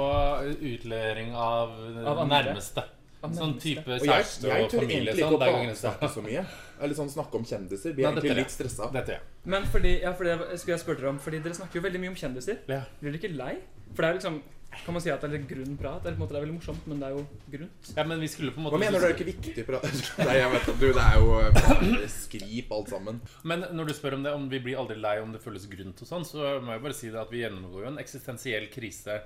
[0.60, 1.72] utlevering av,
[2.06, 2.42] Av andre.
[2.44, 2.84] nærmeste.
[3.24, 3.62] Av Sånn nærmeste.
[3.62, 4.96] type Og jeg, kjæreste jeg og tør familie.
[5.00, 5.88] egentlig Sånn, ikke der å går grensa.
[5.90, 6.44] baksnakke så mye.
[6.84, 7.94] Eller sånn snakke om kjendiser.
[7.94, 8.90] Vi er egentlig litt stressa.
[8.92, 9.20] Det tør jeg.
[9.44, 12.00] Men fordi, ja, fordi jeg skulle jeg spørre dere om Fordi dere snakker jo veldig
[12.00, 12.58] mye om kjendiser.
[12.68, 12.82] Ja.
[13.00, 13.54] Blir dere ikke lei?
[13.94, 14.42] For det er jo liksom
[14.84, 16.02] Kan man si at det er litt grunn prat?
[16.04, 17.22] Eller på en måte det er veldig morsomt, men det er jo
[17.54, 17.92] grunt.
[17.96, 19.66] Ja, men vi skulle på en måte Hva mener du er ikke viktig?
[19.68, 19.86] prat?
[20.26, 23.22] Nei, jeg vet at du, det er jo bare skrip alt sammen.
[23.46, 26.02] Men når du spør om det, om vi blir aldri lei om det føles grunt
[26.04, 29.20] og sånn, så må jeg bare si det at vi gjennomgår jo en eksistensiell krise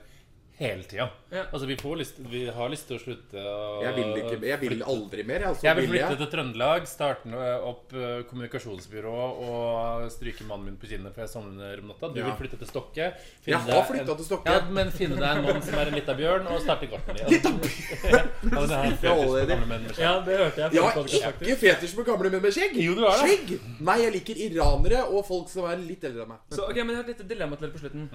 [0.58, 1.06] hele tida.
[1.30, 1.42] Ja.
[1.52, 4.58] Altså, vi, får lyst, vi har lyst til å slutte å Jeg vil ikke Jeg
[4.62, 5.44] vil aldri mer.
[5.44, 6.18] Jeg, Jeg vil vil flytte jeg.
[6.22, 9.12] til Trøndelag, starte opp eh, kommunikasjonsbyrå
[9.44, 12.10] og stryke mannen min på kinnet for jeg sovner om natta.
[12.14, 12.26] Du Ja.
[12.30, 13.10] vil flytte til Stokke.
[13.46, 14.50] Jeg har flytta til Stokke.
[14.50, 17.28] Ja, men finne deg en mann som er en lita bjørn, og starte garten din.
[17.36, 18.28] Lita bjørn?
[18.48, 20.02] Ja, det Ja, fetisj på det- gamle menn med skjegg.
[20.04, 20.72] Ja, det hørte jeg.
[20.72, 22.74] Jeg har ikke fetisj på gamle menn med skjegg.
[22.82, 23.28] Jo, du har det.
[23.28, 23.80] Skjegg!
[23.80, 26.42] Nei, jeg liker iranere og folk som er litt eldre enn meg.
[26.50, 28.08] Så, ok, men Jeg har et lite dilemma til dere på slutten.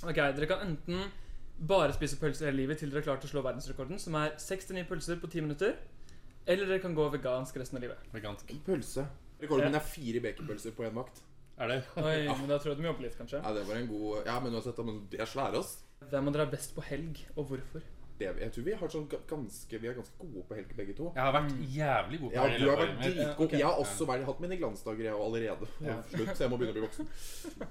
[0.00, 1.02] Ok, Dere kan enten
[1.60, 4.86] bare spise pølser hele livet til dere er klart å slå verdensrekorden, som er 6-9
[4.88, 5.74] pølser på 10 minutter.
[6.48, 8.06] Eller dere kan gå vegansk resten av livet.
[8.14, 8.54] Vegansk.
[8.66, 9.04] Pølse.
[9.40, 11.22] Rekorden min er fire baconpølser på én vakt.
[11.60, 11.78] Er det?
[12.00, 13.42] Oi, men Da tror jeg du må jobbe litt, kanskje.
[13.44, 14.80] Ja, det var en god Ja, men uansett,
[15.12, 15.76] de er svære, ass.
[16.10, 17.84] Hvem av dere er best på helg, og hvorfor?
[18.20, 21.06] Det, jeg tror vi har sånn ganske Vi er ganske gode på helg, begge to.
[21.14, 23.44] Jeg har vært jævlig god på Ja, helg i du har vært dritgod.
[23.46, 23.60] Okay.
[23.62, 25.68] Jeg har også vært, hatt mine glansdager, jeg allerede.
[25.86, 25.96] Ja.
[26.10, 27.08] Slutt, så jeg må begynne å bli voksen.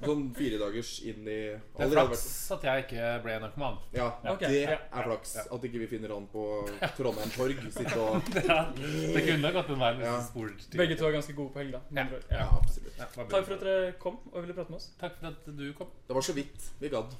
[0.08, 2.26] Sånn fire dagers inn i Det er flaks
[2.58, 3.80] at jeg ikke ble narkoman.
[3.94, 4.52] Ja, okay.
[4.56, 5.36] det er flaks.
[5.46, 6.48] At ikke vi finner han på
[6.98, 7.64] Trondheim torg.
[7.78, 10.20] Sitte og Ja, det kunne gått en vei hvis Ja.
[10.66, 10.82] til.
[10.82, 11.86] Begge to er ganske gode på helg, da.
[11.94, 12.10] Ja.
[12.34, 12.98] Ja, absolutt.
[12.98, 14.90] Ja, Takk for at dere kom og ville prate med oss.
[14.98, 15.94] Takk for at du kom.
[16.08, 17.14] Det var så vidt vi gadd.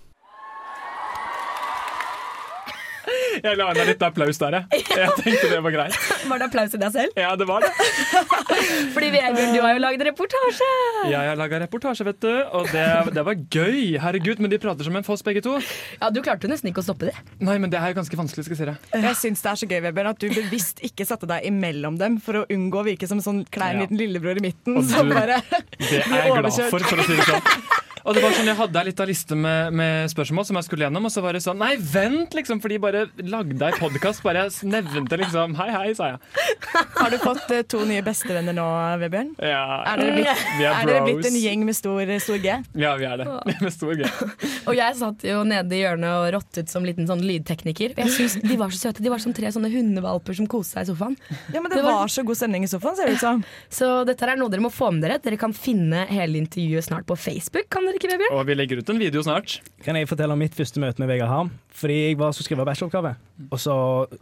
[3.44, 4.84] Jeg la inn litt applaus der, jeg.
[4.90, 5.96] Jeg tenkte det var greit.
[6.30, 7.14] Var det applaus til deg selv?
[7.20, 7.70] Ja, det var det.
[8.96, 10.70] Fordi Vegard, du har jo lagd reportasje!
[11.10, 12.86] Ja, jeg har laga reportasje, vet du, og det,
[13.16, 13.98] det var gøy.
[14.04, 15.58] Herregud, men de prater som en foss, begge to.
[16.02, 17.16] Ja, Du klarte nesten ikke å stoppe det.
[17.40, 18.78] Nei, men det er jo ganske vanskelig, skal jeg si det.
[19.08, 22.20] Jeg syns det er så gøy Weber, at du bevisst ikke satte deg imellom dem
[22.24, 23.86] for å unngå å virke som en sånn klein Ja.
[23.86, 24.78] liten lillebror i midten.
[24.80, 25.40] Og Som du- bare
[25.78, 27.46] Det er jeg glad for, for å si det sånn.
[28.06, 30.86] Og det var sånn, Jeg hadde ei lita liste med, med spørsmål som jeg skulle
[30.88, 32.62] gjennom, og så var det sånn Nei, vent, liksom!
[32.64, 34.24] For de bare lagde ei podkast.
[34.26, 36.20] Bare jeg nevnte liksom Hei, hei, sa jeg.
[36.96, 38.66] Har du fått eh, to nye bestevenner nå,
[39.04, 39.34] Vebjørn?
[39.44, 42.56] Ja, Er dere blitt, vi er er dere blitt en gjeng med stor, stor G?
[42.80, 43.28] Ja, vi er det.
[43.60, 44.08] Med stor G.
[44.70, 47.98] Og jeg satt jo nede i hjørnet og rottet som liten sånn lydtekniker.
[48.00, 49.04] Jeg synes De var så søte.
[49.04, 51.18] De var som tre sånne hundevalper som koste seg i sofaen.
[51.54, 53.44] Ja, men Det Det var- var så god stemning i sofaen, ser det ut som.
[53.80, 55.20] Så dette er noe dere må få med dere.
[55.24, 57.68] Dere kan finne hele intervjuet snart på Facebook.
[57.70, 58.36] Kan dere ikke, Vebjørn?
[58.38, 59.58] Og vi legger ut en video snart.
[59.86, 61.52] Kan jeg fortelle om mitt første møte med Vegard Harm?
[61.80, 63.14] Fordi jeg var så skrive bacheloroppgave.
[63.50, 63.76] Og så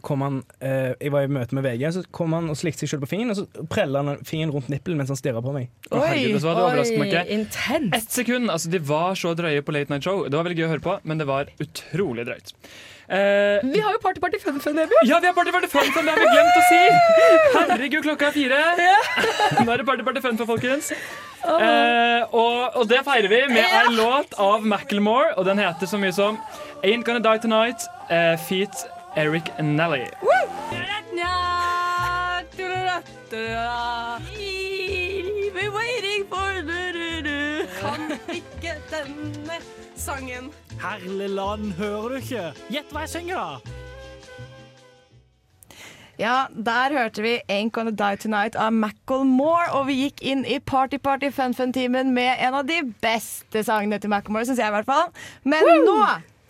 [0.05, 2.93] kom han eh, Jeg var i møte med VG, så kom han og slikte seg
[2.93, 5.72] selv på fingeren, og så prella han fingeren rundt nippelen mens han stirra på meg.
[5.89, 7.95] Oi, herregud, så var det oi, intenst.
[7.97, 8.51] Ett sekund.
[8.53, 10.28] altså De var så drøye på Late Night Show.
[10.28, 12.53] Det var veldig gøy å høre på, men det var utrolig drøyt.
[13.07, 14.75] Eh, Vi har jo Party Party Fun Fun,
[15.07, 16.81] ja, vi har Party Party Fun Fun, det har vi glemt å si!
[17.55, 18.59] Herregud, klokka er fire.
[19.63, 20.91] Nå er det Party Party Fun Fun, folkens.
[21.47, 25.99] Uh, og, og det feirer vi med ei låt av Macklemore, og den heter så
[26.01, 26.39] mye som
[26.83, 28.83] Ain't Gonna Die Tonight, uh, feat
[29.15, 30.03] Eric Nelly.
[37.88, 39.59] Kan ikke denne
[39.95, 40.51] sangen.
[40.81, 42.47] Herligland, hører du ikke?
[42.73, 43.75] Gjett hva jeg synger, da!
[46.17, 50.57] Ja, der hørte vi Ain't Gonna Die Tonight av Macklemore, og vi gikk inn i
[50.59, 54.75] Party Party Fun Fun-timen med en av de beste sangene til Macklemore, syns jeg i
[54.79, 55.13] hvert fall.
[55.45, 55.99] Men nå,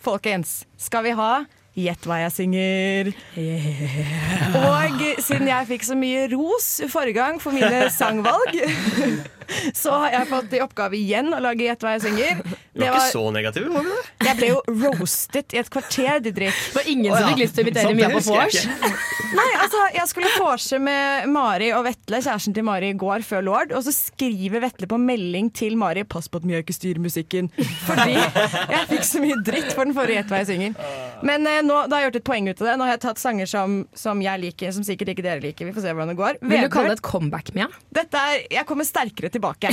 [0.00, 1.44] folkens, skal vi ha
[1.78, 3.10] Gjett hva jeg synger.
[4.58, 8.56] Og siden jeg fikk så mye ros forrige gang for mine sangvalg,
[9.82, 12.42] så har jeg fått i oppgave igjen å lage Gjett hva jeg synger.
[12.78, 14.02] Du var ikke så negativ, var du det?
[14.28, 16.54] Jeg ble jo roastet i et kvarter, Didrik.
[16.68, 18.58] Det var ingen som fikk lyst til å invitere Mia på vors.
[19.38, 23.44] Nei, altså, jeg skulle vorse med Mari og Vetle, kjæresten til Mari, i går før
[23.44, 27.02] Lord, og så skriver Vetle på melding til Mari 'pass på at Mia ikke styrer
[27.02, 27.50] musikken'.
[27.84, 30.94] Fordi jeg fikk så mye dritt for den forrige Gjett hva jeg synger.
[31.22, 32.76] Men eh, nå, da har jeg gjort et poeng ut av det.
[32.78, 35.68] Nå har jeg tatt sanger som, som jeg liker, som sikkert ikke dere liker.
[35.68, 36.40] Vi får se hvordan det går.
[36.42, 37.68] Vil du kalle det et comeback, Mia?
[37.98, 39.72] dette er, jeg kommer sterkere tilbake.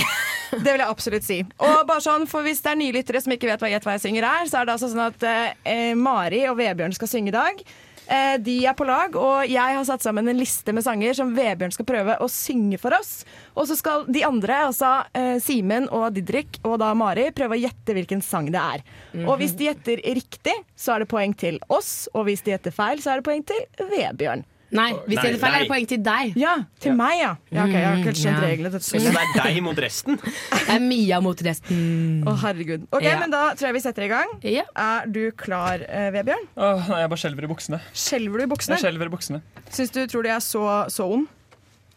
[0.56, 1.40] Det vil jeg absolutt si.
[1.58, 3.98] Og bare sånn, for Hvis det er nye lyttere som ikke vet hva Gjett hva
[3.98, 7.34] jeg synger er, så er det altså sånn at eh, Mari og Vebjørn skal synge
[7.34, 7.66] i dag.
[8.06, 11.34] Eh, de er på lag, og jeg har satt sammen en liste med sanger som
[11.36, 13.24] Vebjørn skal prøve å synge for oss.
[13.58, 17.64] Og så skal de andre, altså eh, Simen og Didrik og da Mari, prøve å
[17.66, 18.86] gjette hvilken sang det er.
[19.16, 19.26] Mhm.
[19.26, 22.76] Og hvis de gjetter riktig, så er det poeng til oss, og hvis de gjetter
[22.76, 24.46] feil, så er det poeng til Vebjørn.
[24.72, 26.34] Nei, hvis jeg er feil, er det poeng til deg.
[26.42, 27.36] Ja, til meg, ja.
[27.54, 28.50] ja ok, jeg har ikke helt skjønt Mm, ja.
[28.50, 28.72] reglene.
[28.72, 29.36] til dette Så det spillet.
[29.36, 30.18] er deg mot resten?
[30.18, 32.24] Det er Mia mot resten.
[32.26, 32.88] Å, herregud.
[32.92, 33.20] Ok, Ja.
[33.20, 34.28] men Da tror jeg vi setter i gang.
[34.44, 36.48] Er du klar, eh, Vebjørn?
[36.58, 37.80] Åh, nei, jeg bare skjelver i buksene.
[37.94, 38.76] Skjelver du i buksene?
[38.80, 39.42] Jeg skjelver i buksene.
[39.72, 41.28] Syns du tror de er så, så ond?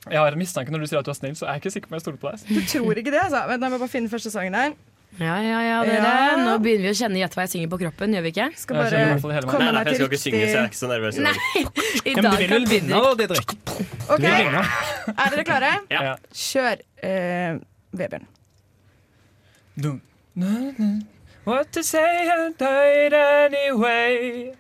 [0.09, 1.73] Jeg har en mistanke når du sier at du er snill, så jeg er ikke
[1.73, 2.47] sikker på om jeg stoler på deg.
[2.49, 3.43] Du tror ikke det, altså?
[3.49, 4.73] Vent, da må jeg bare finne første sangen her.
[5.19, 6.11] Ja, ja, ja, dere.
[6.15, 6.35] Ja.
[6.39, 8.45] Nå begynner vi å kjenne gjett hva jeg synger på kroppen, gjør vi ikke?
[8.61, 9.49] Skal bare Jeg hele meg.
[9.51, 11.19] komme Nei, nei, for jeg skal ikke synge, så jeg er ikke så nervøs.
[11.19, 11.27] i dag.
[11.27, 11.63] Nei,
[12.13, 13.57] i men dag du vil vel kan vinne, da, Didrik?
[13.59, 14.63] Ok, Du vil vinne.
[15.17, 15.73] Er dere klare?
[15.91, 16.15] Ja.
[16.45, 17.59] Kjør, eh,
[17.99, 18.29] Vebjørn.
[19.79, 19.99] Dun,
[20.39, 20.93] na, na.
[21.49, 24.53] What to say I died anyway.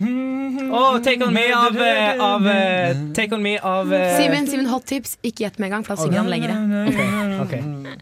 [0.00, 1.02] Mm-hmm.
[1.02, 4.86] Take On Me av, eh, av eh, Take On Me av eh, Simen, Simen, hot
[4.86, 5.16] tips.
[5.26, 6.54] Ikke gjett med en gang, for da synger han lengre.
[7.42, 7.56] Ok.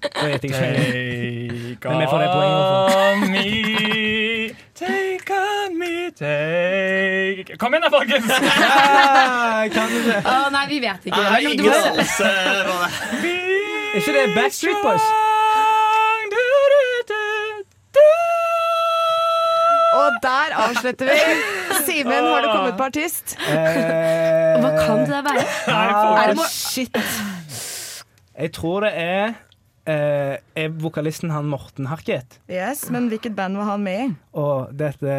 [0.05, 1.46] Da gjetter jeg ikke.
[1.81, 8.31] Take on me, take on me, take Kom igjen da, folkens!
[9.75, 10.21] Kan du det?
[10.25, 11.21] Å nei, vi vet ikke.
[11.21, 12.01] Nei, du er.
[13.93, 15.07] Er ikke det Backstreet Boys?
[19.97, 21.21] Og der avslutter vi.
[21.87, 23.37] Simen, har du kommet på artist?
[23.49, 25.45] Eh, Hva kan det være?
[25.73, 26.99] ah, Er det shit.
[28.39, 29.33] Jeg tror det er
[29.87, 32.39] eh, Er vokalisten han Morten Harket?
[32.51, 34.09] Yes, Men hvilket band var han med i?
[34.37, 35.17] Og dette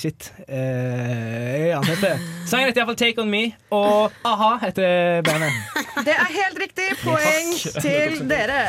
[0.00, 0.32] Shit.
[0.48, 3.44] Eh, han heter Sangen heter iallfall Take On Me,
[3.74, 5.52] og a-ha heter bandet.
[6.04, 6.90] Det er helt riktig.
[7.02, 8.62] Poeng til dere.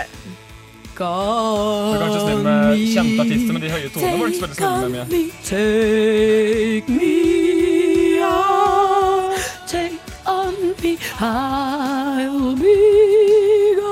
[0.95, 4.11] Du on kanskje snill med kjente artister med de høye tonene.
[4.15, 5.03] Var du ikke så med Mia?
[5.43, 9.35] Take me on,
[9.67, 12.77] take on me, I'll be
[13.75, 13.84] gone.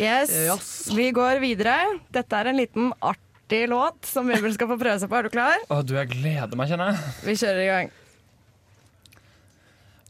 [0.00, 1.74] Yes, Vi går videre.
[2.14, 5.18] Dette er en liten artig låt som Vebjørn skal få prøve seg på.
[5.18, 5.58] Er du klar?
[5.68, 7.12] Å, du, jeg gleder meg, kjenner jeg.
[7.26, 7.92] Vi kjører i gang.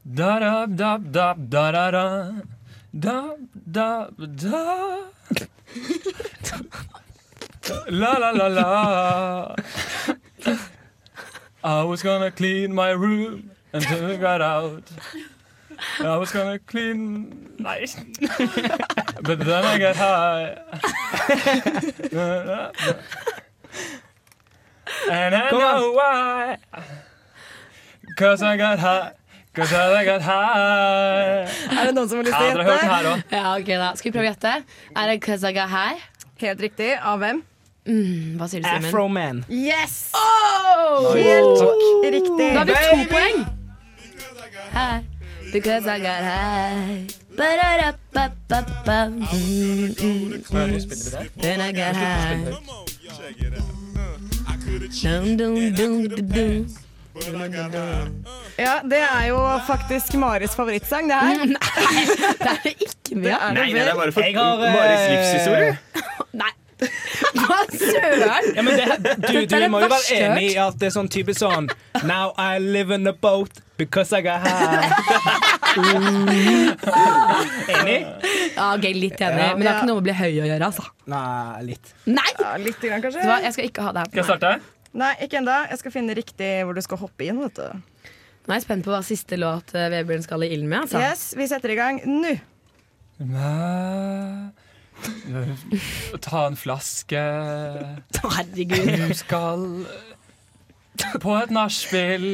[0.02, 2.06] Da da da da da da da
[2.92, 3.16] Da
[3.76, 3.86] da
[4.18, 4.62] da
[7.88, 9.54] La la la la
[11.64, 14.82] I was gonna clean my room until I got out
[16.00, 17.86] I was gonna clean Nei.
[19.22, 20.56] But then I get high
[25.10, 26.56] And I know why
[28.16, 29.12] Cause I got high
[29.54, 33.36] Cause I got high Er det noen som har lyst til å her gjette?
[33.36, 33.92] Ja, ok da.
[33.98, 34.54] Skal vi prøve å gjette?
[34.96, 36.00] Er det Cause I got high?
[36.42, 36.94] Helt riktig.
[36.98, 37.42] Av hvem?
[37.86, 38.88] Mm, hva sier du, Simen?
[38.88, 39.42] Afroman.
[39.50, 40.12] Yes!
[40.14, 41.12] Oh!
[41.14, 41.62] Helt
[42.14, 42.48] riktig.
[42.54, 43.42] Da har vi to poeng.
[44.72, 45.02] High,
[45.52, 47.06] because I got high.
[47.36, 47.58] Then
[51.60, 52.52] I got high.
[55.02, 56.66] Dum, dum, dum, dum, dum.
[58.58, 61.44] Ja, det er jo faktisk Maris favorittsang, det her.
[61.46, 61.56] Nei,
[62.38, 63.20] det er det ikke.
[63.22, 65.78] Det er Nei, det er bare for har, eh, Maris livshistorie.
[66.42, 66.52] Nei.
[67.42, 68.46] Hva søren?
[68.56, 68.86] Ja, men det,
[69.22, 71.66] du, du det må jo være enig i at det er sånn typisk sånn
[72.08, 74.90] Now I live in a boat because I got high.
[77.72, 78.06] Enig?
[78.56, 80.68] Ja, ok, litt enig, men det har ikke noe med å bli høy å gjøre,
[80.68, 80.84] altså.
[81.10, 81.92] Nei, litt.
[82.06, 82.30] Nei!
[82.38, 83.24] Ja, litt grann, kanskje.
[83.26, 84.10] hva, jeg skal ikke ha det her.
[84.12, 84.52] Skal jeg starte?
[85.02, 85.56] Nei, ikke ennå.
[85.72, 87.38] Jeg skal finne riktig hvor du skal hoppe inn.
[87.42, 87.68] vet du.
[88.42, 90.78] Nå er jeg spent på hva siste låt eh, Vebjørn skal i ilden med.
[90.84, 90.98] Altså.
[91.00, 92.34] Yes, Vi setter i gang nå.
[96.26, 97.20] Ta en flaske
[98.22, 98.90] Herregud.
[99.08, 99.66] Du skal
[101.22, 102.24] på et nachspiel,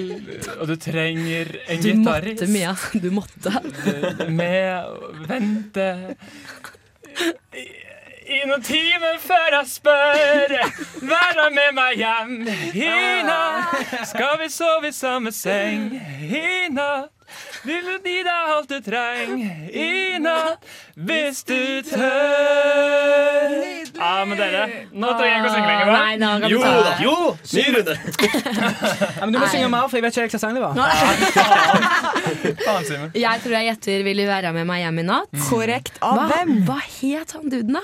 [0.58, 2.74] og du trenger en Du måtte, Mia.
[2.92, 3.52] Du måtte.
[4.28, 5.90] med vente
[8.28, 10.56] i, noen timer før jeg spør.
[11.08, 12.34] Vær da med meg hjem
[12.74, 13.40] Hina.
[14.10, 15.94] Skal vi sove i samme seng
[16.74, 17.17] natt?
[17.66, 20.64] Vil du gi deg alt du trenger i natt,
[20.94, 23.48] hvis du tør?
[23.98, 24.62] Ja, men dere,
[24.94, 26.92] nå trenger jeg ikke å synge lenger, Nei, nå kan Jo da!
[27.02, 27.14] Jo!
[27.58, 27.94] Ny runde.
[29.18, 30.72] Ja, men du må synge mer, for jeg vet ikke hva sang det var.
[33.18, 35.32] Jeg tror jeg gjetter 'Vil du være med meg hjem i natt'.
[35.48, 35.98] Korrekt.
[36.04, 36.60] Av hvem?
[36.68, 37.82] hva het han duden, da?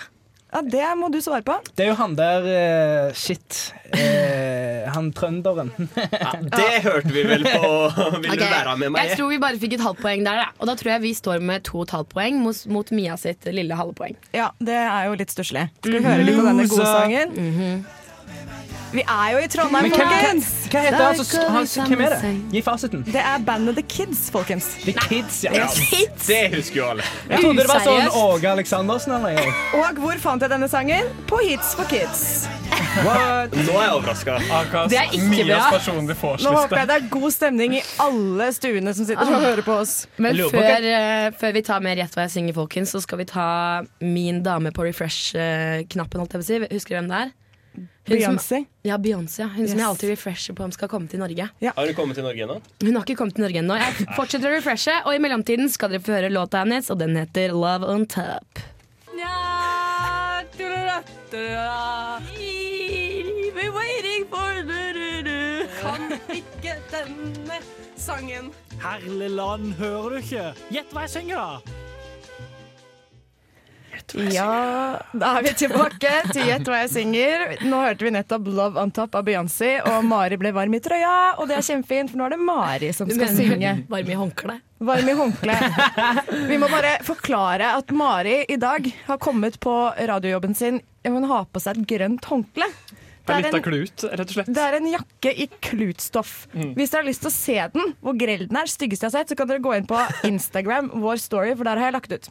[0.54, 1.56] Ja, Det må du svare på.
[1.74, 3.72] Det er jo han der eh, Shit.
[3.90, 5.72] eh, han trønderen.
[6.14, 7.70] Ja, Det hørte vi vel på
[8.22, 8.38] Vil okay.
[8.38, 9.08] du være med meg?
[9.10, 10.46] Jeg tror vi bare fikk et halvt poeng der, da.
[10.60, 13.18] Og da tror jeg vi står med to og et halvt poeng mot, mot Mia
[13.20, 14.14] sitt lille halve poeng.
[14.36, 15.66] Ja, Det er jo litt stusslig.
[15.82, 17.84] Skal vi høre litt på denne godsangen?
[18.94, 20.50] Vi er jo i Trondheim, Men hvem- folkens!
[20.70, 22.52] hva heter han som- han som- hvem er det?
[22.54, 23.02] Gi fasiten.
[23.04, 24.68] Det er bandet The Kids, folkens.
[24.84, 25.50] The Kids, ja.
[25.50, 26.26] The Kids.
[26.26, 27.02] Det husker jo alle.
[27.28, 28.16] Jeg trodde det var sånn Useriøst.
[28.22, 29.54] Åge Aleksandersen eller noe.
[29.80, 31.04] Og hvor fant jeg denne sangen?
[31.26, 32.46] På Hits for Kids.
[33.04, 33.50] What?
[33.50, 34.38] Nå er jeg overraska.
[34.88, 35.70] Det er ikke bra.
[36.38, 39.80] Nå håper jeg det er god stemning i alle stuene som sitter og hører på
[39.80, 40.06] oss.
[40.18, 42.90] Men Jeg lurer på før, eh, før vi tar mer Gjett hva jeg synger, folkens,
[42.94, 46.18] så skal vi ta min dame på refresh-knappen.
[46.20, 46.74] holdt jeg på å si.
[46.74, 47.32] Husker du hvem det er?
[48.04, 48.64] Beyoncé?
[48.84, 49.40] Ja, Beyoncé.
[49.40, 49.48] ja.
[49.48, 51.48] Hun som jeg alltid refresher på om skal komme til Norge.
[51.62, 52.58] Har hun kommet til Norge ennå?
[52.84, 53.78] Hun har ikke kommet til Norge ennå.
[53.80, 57.16] Jeg fortsetter å refreshe, og i mellomtiden skal dere få høre låta hennes, og den
[57.16, 58.60] heter Love on Top.
[65.84, 67.58] Kan ikke denne
[67.96, 68.52] sangen.
[68.80, 70.44] Herlig land, hører du ikke?
[70.72, 71.83] Gjett hva jeg synger, da!
[74.12, 77.44] Ja, da er vi tilbake til Gjett hva jeg synger.
[77.64, 81.38] Nå hørte vi nettopp 'Love on Top' av Beyoncé, og Mari ble varm i trøya.
[81.38, 83.72] Og det er kjempefint, for nå er det Mari som skal Men, synge.
[83.88, 84.60] Varm i håndkle?
[84.80, 85.56] Varm i håndkle.
[86.48, 90.80] Vi må bare forklare at Mari i dag har kommet på radiojobben sin.
[91.04, 92.68] Hun har på seg et grønt håndkle.
[93.26, 94.46] Det er en- klut, rett og slett.
[94.52, 96.46] det er en jakke i klutstoff.
[96.52, 96.74] Mm.
[96.76, 99.24] Hvis dere har lyst til å se den, hvor grell den er, styggeste jeg har
[99.24, 99.96] sett, så kan dere gå inn på
[100.28, 102.28] Instagram, vår story, for der har jeg lagt ut.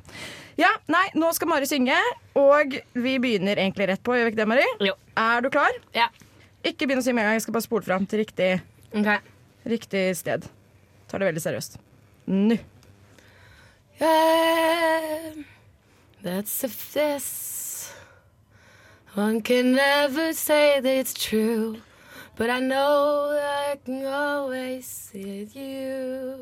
[0.60, 1.98] Ja, nei, nå skal Mari synge,
[2.38, 4.14] og vi begynner egentlig rett på.
[4.18, 4.66] Gjør vi ikke det, Mari?
[4.86, 4.94] Jo.
[5.18, 5.74] Er du klar?
[5.98, 6.10] Ja.
[6.64, 8.52] Ikke begynn å synge med en gang, jeg skal bare spole fram til riktig,
[9.66, 10.46] riktig sted.
[11.10, 11.80] Tar det veldig seriøst.
[12.30, 12.60] Nå.
[14.02, 15.34] Yeah,
[16.24, 17.94] that's if this.
[19.16, 21.78] One can never say that it's true,
[22.36, 26.40] but I know that I can always see you.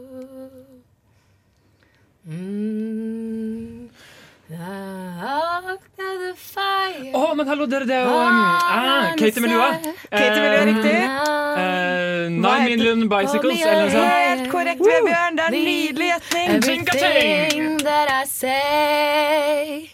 [2.30, 3.81] Mm.
[7.12, 9.70] Å, men hallo, dere, det er jo um, ah, Katie Melua.
[10.12, 10.96] Katie Melua, riktig.
[11.56, 14.12] Uh, Nine Million Bicycles, eller noe sånt.
[14.12, 15.40] Helt korrekt, Vebjørn.
[15.40, 16.48] Det er en nydelig gjetning.
[16.58, 19.90] Everything that I say,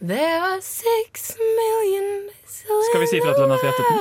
[0.00, 2.28] there are six million
[2.64, 3.96] Skal vi si ifra til henne at vi gjettet den?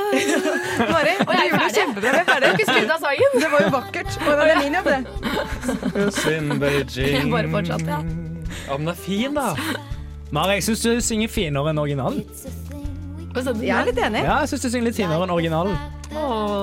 [0.91, 1.76] Mari, Og du jeg er gjorde det ferdig.
[1.80, 2.01] kjempebra.
[2.04, 2.51] Vi er ferdige.
[2.51, 3.32] Jeg ikke av sangen.
[3.39, 4.12] Det var jo vakkert.
[4.24, 5.01] Og det er min jobb, det.
[6.36, 7.28] In Beijing.
[7.34, 7.99] Bare fortsatt, ja.
[8.68, 9.49] Ja, men den er fin, da.
[10.34, 12.23] Mari, jeg syns du synger finere enn originalen.
[13.34, 14.21] Jeg er litt enig.
[14.25, 15.75] Ja, jeg synes du synger litt finere enn originalen.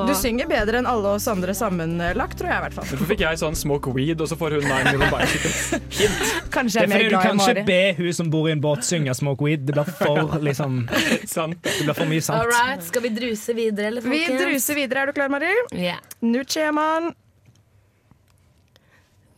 [0.06, 2.86] Du synger bedre enn alle oss andre sammenlagt, tror jeg i hvert fall.
[2.90, 5.60] Hvorfor fikk jeg sånn smoke weed, og så får hun Nine Million Bicycles?
[6.00, 6.24] Hint.
[6.54, 7.22] Kanskje Det jeg er er mer fordi du Mari.
[7.22, 9.66] Du kan ikke be hun som bor i en båt synge Smoke Weed.
[9.68, 12.38] Det blir for liksom Det blir for mye sant.
[12.42, 15.04] Alright, skal vi druse videre, eller Vi druser videre.
[15.04, 15.52] Er du klar, Mari?
[15.78, 15.98] Ja.
[16.26, 17.12] Nå kommer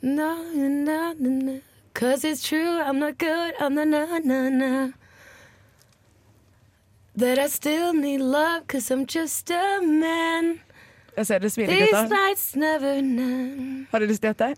[0.03, 1.59] No, no, no, no.
[1.95, 4.93] Cause it's true, I'm not good, I'm the na-na-na
[7.17, 10.61] That I still need love, cause I'm just a man.
[11.17, 12.07] Jeg ser dere smiler, gutta.
[12.09, 13.87] nights never none.
[13.93, 14.55] Har du lyst til å gjette?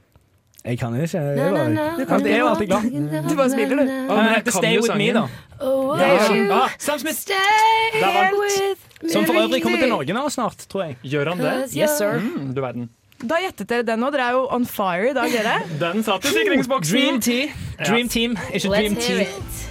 [0.64, 1.18] Jeg kan ikke.
[1.18, 3.28] Jeg er bare, du kan- er jo alltid glad.
[3.28, 3.82] Du bare smiler, du.
[3.82, 5.26] Oh, men jeg Stay With Me, da.
[5.60, 6.62] Oh, Ja.
[6.62, 7.16] Ah, Sam Smith.
[7.16, 9.10] stay with me?
[9.10, 10.96] Som for øvrig kommer til Norge nå snart, tror jeg.
[11.02, 11.76] Gjør han det?
[11.76, 12.20] Yes, sir.
[12.20, 12.88] Mm, du verden.
[13.22, 14.10] Da gjettet dere den nå.
[14.14, 15.54] Dere er jo on fire i dag, dere.
[15.82, 16.98] Den satt i sikringsboksen.
[16.98, 17.52] Dream Tea.
[17.84, 19.64] Dream Team, ikke Dream Let's hear with it.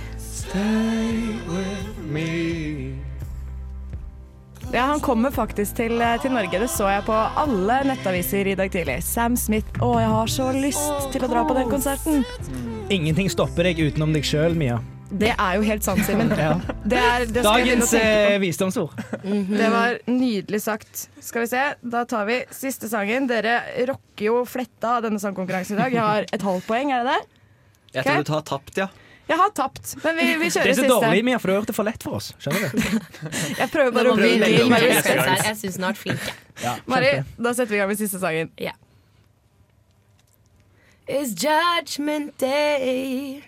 [4.73, 6.59] Ja, Han kommer faktisk til, eh, til Norge.
[6.59, 9.03] Det så jeg på alle nettaviser i dag tidlig.
[9.03, 9.69] Sam Smith.
[9.79, 12.25] Å, jeg har så lyst til å dra på den konserten.
[12.89, 14.79] Ingenting stopper deg utenom deg sjøl, Mia.
[15.13, 16.31] Det er jo helt sant, Simen.
[16.33, 16.55] Ja.
[16.89, 18.95] Er, Dagens eh, visdomsord.
[19.21, 21.03] Det var nydelig sagt.
[21.21, 21.61] Skal vi se,
[21.93, 23.27] Da tar vi siste sangen.
[23.29, 23.59] Dere
[23.91, 25.93] rocker jo fletta av denne sangkonkurransen i dag.
[25.93, 27.39] Jeg har et halvt poeng, er det det?
[27.99, 28.89] Jeg tror du har tapt, ja.
[29.29, 30.87] Jeg har tapt, men vi, vi Det er så siste.
[30.89, 32.33] dårlig, Mia, for du har gjort det for lett for oss.
[32.43, 32.81] Skjønner du?
[33.61, 35.45] Jeg prøver bare å bli respekt.
[35.45, 36.25] Jeg syns hun har vært flink.
[36.27, 36.65] jeg.
[36.65, 38.51] Ja, Mari, da setter vi i gang med siste sangen.
[38.59, 38.75] Yeah.
[41.07, 43.43] It's judgment day.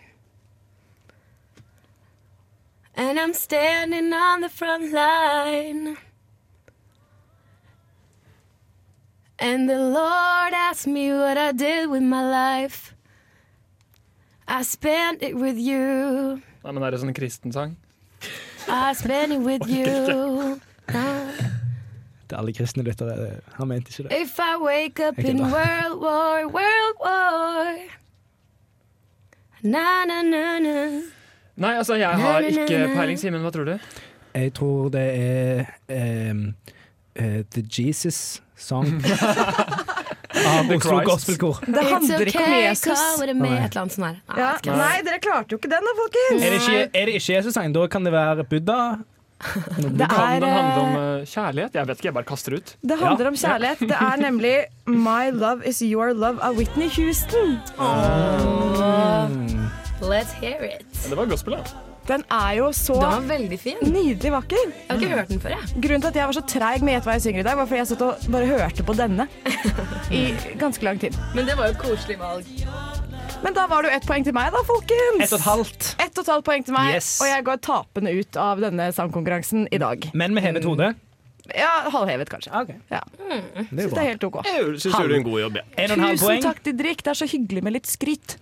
[2.96, 5.98] And I'm standing on the front line.
[9.38, 12.96] And the Lord asked me what I did with my life.
[14.48, 16.42] I spent it with you.
[16.64, 17.76] Nei, men Er det sånn kristensang?
[18.68, 20.62] I spent it with you.
[22.26, 24.22] Til alle kristne lyttere, han mente ikke det.
[24.22, 25.42] If I wake up in.
[25.52, 27.76] World War, World War.
[29.62, 31.02] Na, na, na, na.
[31.56, 33.44] Nei, altså, jeg har ikke peiling, Simen.
[33.46, 33.78] Hva tror du?
[34.36, 36.50] Jeg tror det er um,
[37.16, 38.88] uh, The Jesus Song
[40.36, 41.64] av The Oslo Gospelkor.
[41.66, 43.00] Det handler ikke om Jesus.
[43.00, 43.34] Call it a
[44.04, 44.14] Nei.
[44.36, 44.52] Ja.
[45.06, 46.44] Dere klarte jo ikke den da, folkens.
[46.44, 47.76] Er det ikke, er det ikke Jesus-sang?
[47.76, 48.80] Da kan det være Buddha.
[50.00, 51.76] Det kan er, den handle om eh, eh, kjærlighet?
[51.76, 52.76] Jeg vet ikke, jeg bare kaster ut.
[52.82, 53.80] Det handler om kjærlighet.
[53.80, 54.56] Det er nemlig
[54.88, 57.60] 'My Love Is Your Love' av Whitney Houston.
[60.06, 60.86] Let's hear it.
[61.10, 61.82] Det var gospel, da.
[62.06, 63.78] Den er jo så Den var veldig fin.
[63.82, 64.60] nydelig vakker.
[64.70, 65.50] Jeg har ikke hørt den før.
[65.56, 65.82] jeg.
[65.82, 67.66] Grunnen til at jeg var så treig med Gjett hva jeg synger i dag, var
[67.72, 69.26] fordi jeg satt og bare hørte på denne
[70.14, 70.22] i
[70.62, 71.18] ganske lang tid.
[71.36, 72.46] Men det var jo et koselig valg.
[73.46, 75.24] Men da var det jo ett poeng til meg, da, folkens.
[75.26, 75.90] Ett og et halvt.
[76.06, 77.10] Ett og et halvt poeng til meg, Yes.
[77.22, 80.06] og jeg går tapende ut av denne sangkonkurransen i dag.
[80.14, 80.92] Men med hevet hode.
[81.58, 82.50] Ja, halvhevet, kanskje.
[82.90, 83.02] Ja.
[83.02, 84.40] Det er Syns det er helt OK.
[84.46, 85.66] Jeg syns du gjorde en god jobb, ja.
[85.84, 86.42] En og en halv Tusen poeng.
[86.46, 87.04] takk, Didrik.
[87.06, 88.38] Det er så hyggelig med litt skryt.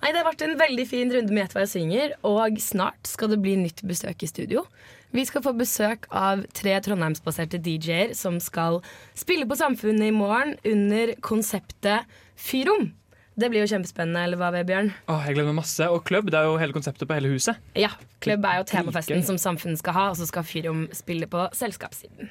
[0.00, 3.08] Nei, Det har vært en veldig fin runde med Gjett hva jeg synger, og snart
[3.08, 4.64] skal det bli nytt besøk i studio.
[5.12, 8.78] Vi skal få besøk av tre trondheimsbaserte DJ-er som skal
[9.18, 12.06] spille på Samfunnet i morgen under konseptet
[12.38, 12.92] Fyrom.
[13.40, 14.90] Det blir jo kjempespennende, eller hva, Vebjørn?
[15.08, 15.86] Åh, jeg gleder meg masse.
[15.88, 17.58] Og klubb det er jo hele konseptet på hele huset.
[17.78, 17.90] Ja,
[18.22, 22.30] klubb er jo temafesten som samfunnet skal ha, og så skal Fyrom spille på selskapssiden.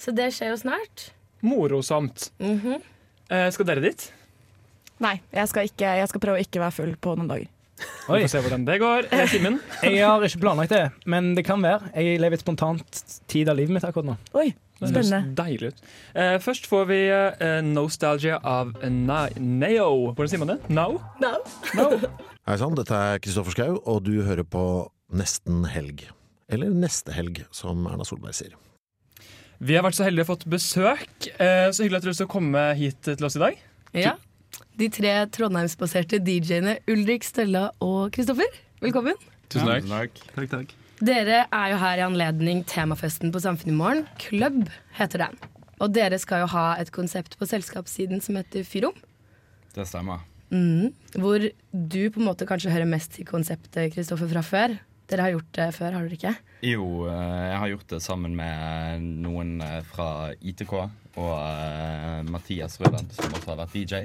[0.00, 1.10] Så det skjer jo snart.
[1.40, 2.32] Morosomt.
[2.38, 2.80] -hmm.
[3.30, 4.12] Eh, skal dere dit?
[5.00, 7.48] Nei, jeg skal, ikke, jeg skal prøve å ikke være full på noen dager.
[7.80, 9.06] Vi får se hvordan det går.
[9.32, 9.56] Simen?
[9.86, 11.88] Jeg har ikke planlagt det, men det kan være.
[11.96, 14.18] Jeg lever et spontant tid av livet mitt akkurat nå.
[14.36, 15.82] Oi, Det høres deilig ut.
[16.12, 20.12] Uh, først får vi uh, Nostalgia av Na Neo.
[20.12, 20.60] Hvordan sier man det?
[20.68, 21.00] Now?
[22.48, 24.64] Hei sann, dette er Kristoffer Schau, og du hører på
[25.16, 26.10] Nesten helg.
[26.52, 28.56] Eller Neste helg, som Erna Solberg sier.
[29.60, 31.30] Vi har vært så heldige å fått besøk.
[31.40, 33.64] Uh, så hyggelig at dere vil komme hit til oss i dag.
[33.96, 34.18] Ja.
[34.80, 38.48] De tre trondheimsbaserte DJ-ene Ulrik, Stella og Kristoffer.
[38.80, 39.18] Velkommen.
[39.50, 40.20] Tusen Ja, takk.
[40.34, 40.74] Takk, takk.
[41.00, 44.04] Dere er jo her i anledning temafesten på Samfunnet i morgen.
[44.20, 44.66] Club
[44.98, 45.38] heter den.
[45.80, 48.96] Og dere skal jo ha et konsept på selskapssiden som heter Fyrom.
[49.72, 50.26] Det stemmer.
[50.50, 50.92] Mm.
[51.16, 51.40] Hvor
[51.72, 54.76] du på en måte kanskje hører mest til konseptet Kristoffer fra før.
[55.10, 56.34] Dere har gjort det før, har dere ikke?
[56.68, 62.78] Jo, eh, jeg har gjort det sammen med noen eh, fra ITK og eh, Mathias
[62.78, 64.04] Rødland, som også har vært DJ.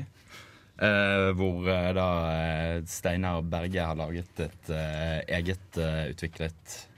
[0.76, 5.80] Eh, hvor uh, da eh, Steinar Berge har laget et uh, eget
[6.11, 6.91] utviklet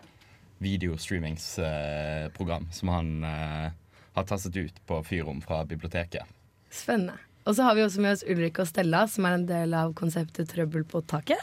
[0.57, 6.25] videostreamingsprogram som han har tasset ut på Fyrom fra biblioteket.
[6.73, 7.13] Spennende.
[7.45, 9.93] Og så har vi også med oss Ulrik og Stella, som er en del av
[9.99, 11.38] konseptet Trøbbel på taket.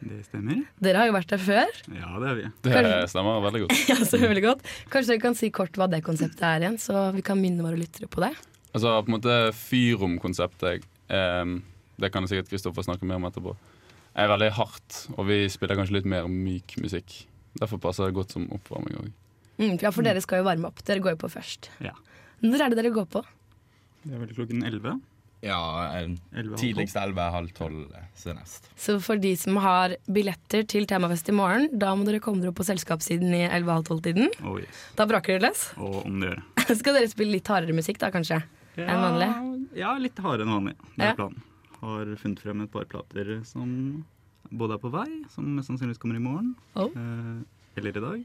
[0.00, 0.64] Det stemmer.
[0.80, 1.68] Dere har jo vært der før.
[1.92, 2.48] Ja, det har vi.
[2.64, 3.76] Det stemmer veldig godt.
[3.92, 4.64] Ja, så veldig godt.
[4.88, 7.76] Kanskje dere kan si kort hva det konseptet er igjen, så vi kan minne våre
[7.76, 8.32] lyttere på det.
[8.72, 13.54] Altså på en måte Fyrom-konseptet Det kan sikkert Kristoffer snakke mer om etterpå.
[14.16, 17.26] Er veldig hardt, og vi spiller kanskje litt mer myk musikk.
[17.60, 19.10] Derfor passer det godt som oppvarming òg.
[19.56, 20.82] Mm, ja, for dere skal jo varme opp.
[20.84, 21.70] Dere går jo på først.
[21.84, 21.94] Ja.
[22.44, 23.22] Når er det dere går på?
[24.04, 24.98] Det er vel klokken 11.
[25.44, 25.60] Ja,
[25.98, 26.08] eh,
[26.56, 28.70] tidligst 11, halv 12 senest.
[28.76, 32.52] Så for de som har billetter til temafest i morgen, da må dere komme dere
[32.52, 34.32] opp på selskapssiden i 11.30-tiden.
[34.44, 34.84] Oh, yes.
[34.96, 35.68] Da braker dere løs.
[35.76, 36.44] Og om det gjør.
[36.80, 38.40] Skal dere spille litt hardere musikk da, kanskje?
[38.76, 39.30] Enn vanlig?
[39.76, 40.76] Ja, litt hardere enn vanlig.
[40.96, 41.14] Det er Ja.
[41.18, 41.42] planen.
[41.82, 44.04] Har funnet frem et par plater som
[44.50, 46.54] både er på vei, som mest sannsynligvis kommer i morgen.
[46.74, 46.88] Oh.
[46.88, 47.42] Eh,
[47.76, 48.24] eller i dag.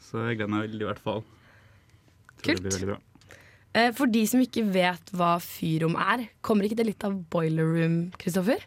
[0.00, 1.22] Så jeg gleder meg veldig, i hvert fall.
[2.40, 2.62] Tror Kult.
[2.62, 2.98] Det blir veldig bra.
[3.74, 7.68] Eh, For de som ikke vet hva Fyrom er, kommer ikke det litt av Boiler
[7.68, 8.58] Room, Kristoffer?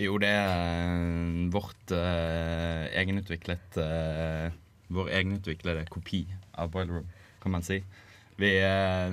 [0.00, 4.50] Jo, det er eh, vårt eh, egenutviklet eh,
[4.90, 6.26] Vår egenutviklede kopi
[6.58, 7.06] av Boiler Room,
[7.42, 7.82] kan man si.
[8.38, 9.12] Vi eh,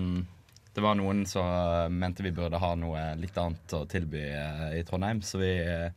[0.74, 4.84] Det var noen som mente vi burde ha noe litt annet å tilby eh, i
[4.88, 5.92] Trondheim, så vi eh,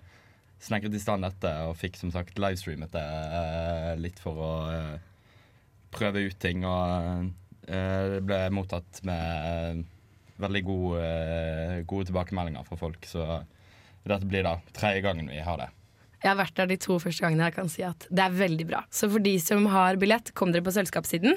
[0.58, 3.04] snekret i stand dette og fikk som sagt livestreamet det
[3.38, 4.96] eh, litt for å eh,
[5.94, 6.64] prøve ut ting.
[6.66, 7.30] Og
[7.68, 9.84] eh, det ble mottatt med eh,
[10.42, 13.06] veldig gode, eh, gode tilbakemeldinger fra folk.
[13.06, 13.22] Så
[14.04, 15.70] dette blir da tredje gangen vi har det.
[16.24, 17.50] Jeg har vært der de to første gangene.
[17.50, 18.82] Jeg kan si at Det er veldig bra.
[18.90, 21.36] Så for de som har billett, kom dere på selskapssiden.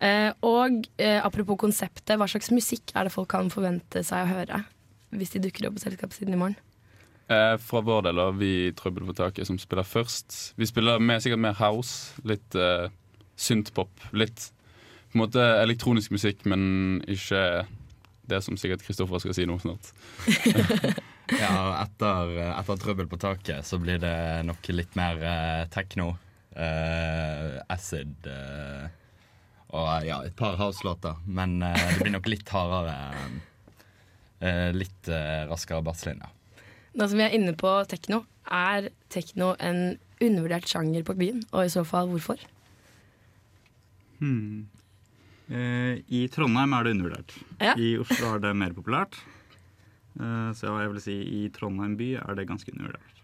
[0.00, 4.30] Eh, og eh, apropos konseptet, hva slags musikk er det folk kan forvente seg å
[4.30, 4.62] høre
[5.10, 6.56] hvis de dukker opp på selskapssiden i morgen?
[7.30, 10.54] Eh, fra vår del har vi Trøbbel på taket som spiller først.
[10.58, 12.88] Vi spiller mer, sikkert mer house, litt eh,
[13.38, 13.90] synthpop.
[14.14, 14.48] Litt
[15.10, 17.42] på en måte elektronisk musikk, men ikke
[18.30, 19.92] det som sikkert Kristoffer skal si nå snart.
[21.30, 24.14] Ja, etter, etter Trøbbel på taket så blir det
[24.48, 26.08] nok litt mer eh, techno.
[26.58, 28.88] eh, acid eh,
[29.70, 31.16] og ja, et par house-låter.
[31.26, 32.96] Men eh, det blir nok litt hardere.
[34.40, 36.28] eh, litt eh, raskere basslinje.
[36.98, 41.44] Nå som vi er inne på tekno, er tekno en undervurdert sjanger på byen?
[41.52, 42.40] Og i så fall hvorfor?
[44.20, 44.66] Hmm.
[45.50, 47.36] Eh, I Trondheim er det undervurdert.
[47.60, 47.74] Ja.
[47.78, 49.16] I Oslo er det mer populært.
[50.20, 53.16] Eh, så ja, jeg vil si i Trondheim by er det ganske undervurdert.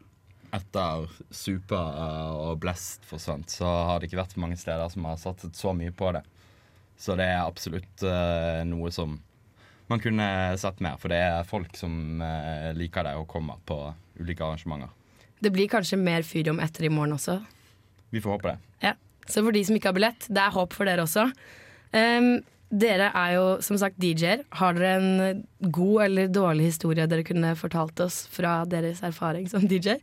[0.57, 1.99] etter Super
[2.41, 5.93] og Blest forsvant, så har det ikke vært mange steder som har satset så mye
[5.93, 6.23] på det.
[6.99, 9.19] Så det er absolutt uh, noe som
[9.87, 10.27] man kunne
[10.59, 13.79] sett mer, for det er folk som uh, liker det og kommer på
[14.19, 14.91] ulike arrangementer.
[15.39, 17.39] Det blir kanskje mer fyrium etter i morgen også.
[18.11, 18.59] Vi får håpe det.
[18.89, 18.95] Ja.
[19.29, 21.29] Så for de som ikke har billett, det er håp for dere også.
[21.93, 22.31] Um,
[22.71, 24.43] dere er jo som sagt DJ-er.
[24.59, 29.67] Har dere en god eller dårlig historie dere kunne fortalt oss fra deres erfaring som
[29.69, 30.01] DJ?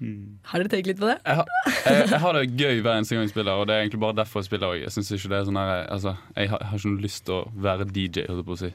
[0.00, 1.18] Har dere tenkt litt på det?
[1.26, 1.50] Jeg, har-
[1.84, 4.16] jeg, jeg har det gøy hver eneste gang jeg spiller, og det er egentlig bare
[4.22, 4.78] derfor jeg spiller òg.
[4.80, 8.40] Jeg sånn altså, jeg har, jeg har ikke noe lyst til å være DJ, holdt
[8.40, 8.70] jeg på å si.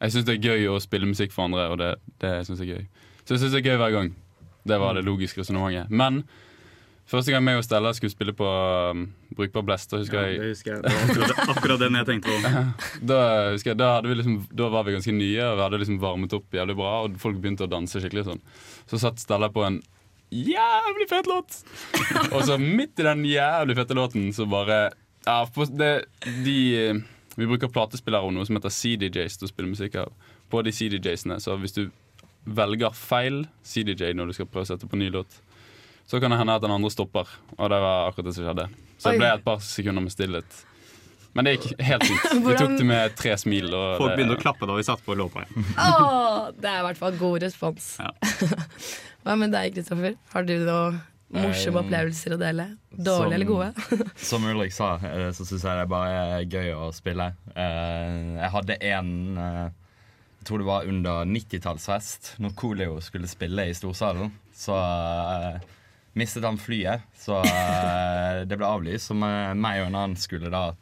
[0.00, 1.90] Jeg syns det er gøy å spille musikk for andre, og det,
[2.22, 2.86] det syns jeg er gøy.
[3.24, 4.12] Så jeg syns det er gøy hver gang.
[4.70, 5.90] Det var det logiske resonnementet.
[5.90, 6.22] Men
[7.10, 9.04] første gang meg og Stella skulle spille på um,
[9.36, 10.82] Brukbar Blester, husker Ja, jeg det husker jeg.
[10.86, 12.64] Det var akkurat, akkurat den jeg tenkte på.
[13.10, 13.20] da,
[13.58, 16.36] jeg, da, hadde vi liksom, da var vi ganske nye, og vi hadde liksom varmet
[16.38, 16.92] opp jævlig bra.
[17.04, 18.44] Og folk begynte å danse skikkelig sånn.
[18.90, 19.80] Så satt Stella på en
[20.30, 21.60] jævlig fet låt!
[22.34, 24.82] og så midt i den jævlig fete låten så bare
[25.26, 25.92] ja, på, det,
[26.44, 26.58] de,
[27.36, 30.14] Vi bruker platespillere og noe som heter CDJs til å spille musikk av.
[30.50, 31.84] På de CDJs-ene, så hvis du
[32.48, 35.40] velger feil CDJ når du skal prøve å sette på ny låt,
[36.10, 37.28] så kan det hende at den andre stopper.
[37.58, 38.66] Og det var akkurat det som skjedde.
[38.98, 40.62] Så det ble et par sekunder med stillhet.
[41.34, 42.24] Men det gikk helt fint.
[42.48, 43.68] Vi tok det med tre smil.
[43.70, 45.44] Og Folk det- begynte å klappe da vi satt på låta.
[45.46, 45.68] igjen.
[46.60, 47.92] det er i hvert fall god respons.
[49.22, 50.16] Hva med deg, Kristoffer?
[50.32, 50.98] Har du noen
[51.30, 52.64] morsomme um, opplevelser å dele?
[52.90, 54.06] Dårlige som- eller gode?
[54.30, 57.28] Som Ulrik sa, eh, så syns jeg det er bare gøy å spille.
[57.54, 59.68] Eh, Jeg hadde en eh,
[60.40, 64.32] Jeg tror det var under 90-tallsfest, når Coleo skulle spille i Storsalen.
[64.56, 64.74] Så
[66.18, 67.38] mistet han flyet, så
[68.48, 69.10] det ble avlyst.
[69.10, 70.72] Så meg og en annen skulle da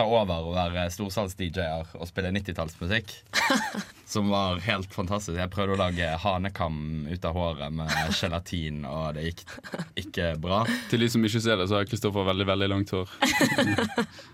[0.00, 3.12] ta over og være storsalgs-DJ-er og spille 90-tallsmusikk.
[4.10, 5.36] Som var helt fantastisk.
[5.38, 9.44] Jeg prøvde å lage hanekam ut av håret med gelatin, og det gikk
[10.02, 10.64] ikke bra.
[10.90, 13.14] Til de som ikke ser det, så har Kristoffer veldig veldig langt hår.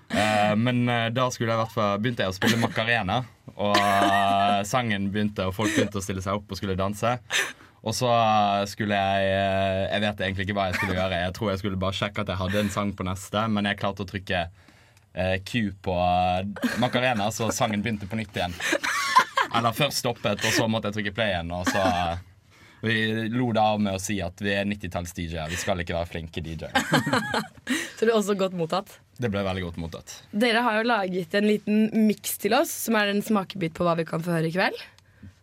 [0.07, 3.17] Eh, men eh, da skulle jeg fall begynte jeg å spille Macarena.
[3.59, 7.11] Og eh, sangen begynte, og folk begynte å stille seg opp og skulle danse.
[7.83, 8.13] Og så
[8.71, 11.19] skulle jeg Jeg vet egentlig ikke hva jeg skulle gjøre.
[11.25, 13.81] Jeg tror jeg skulle bare sjekke at jeg hadde en sang på neste, men jeg
[13.83, 14.45] klarte å trykke
[15.17, 18.55] eh, Q på eh, Macarena, så sangen begynte på nytt igjen.
[19.57, 21.53] Eller først stoppet, og så måtte jeg trykke play igjen.
[21.57, 22.25] Og så eh,
[22.85, 22.97] Vi
[23.33, 25.49] lo det av med å si at vi er 90-talls-DJ-er.
[25.51, 26.77] Vi skal ikke være flinke DJ-er.
[27.97, 28.99] Så det er også godt mottatt.
[29.17, 30.19] Det ble veldig godt mottatt.
[30.37, 33.97] Dere har jo laget en liten miks til oss, som er en smakebit på hva
[33.97, 34.77] vi kan få høre i kveld.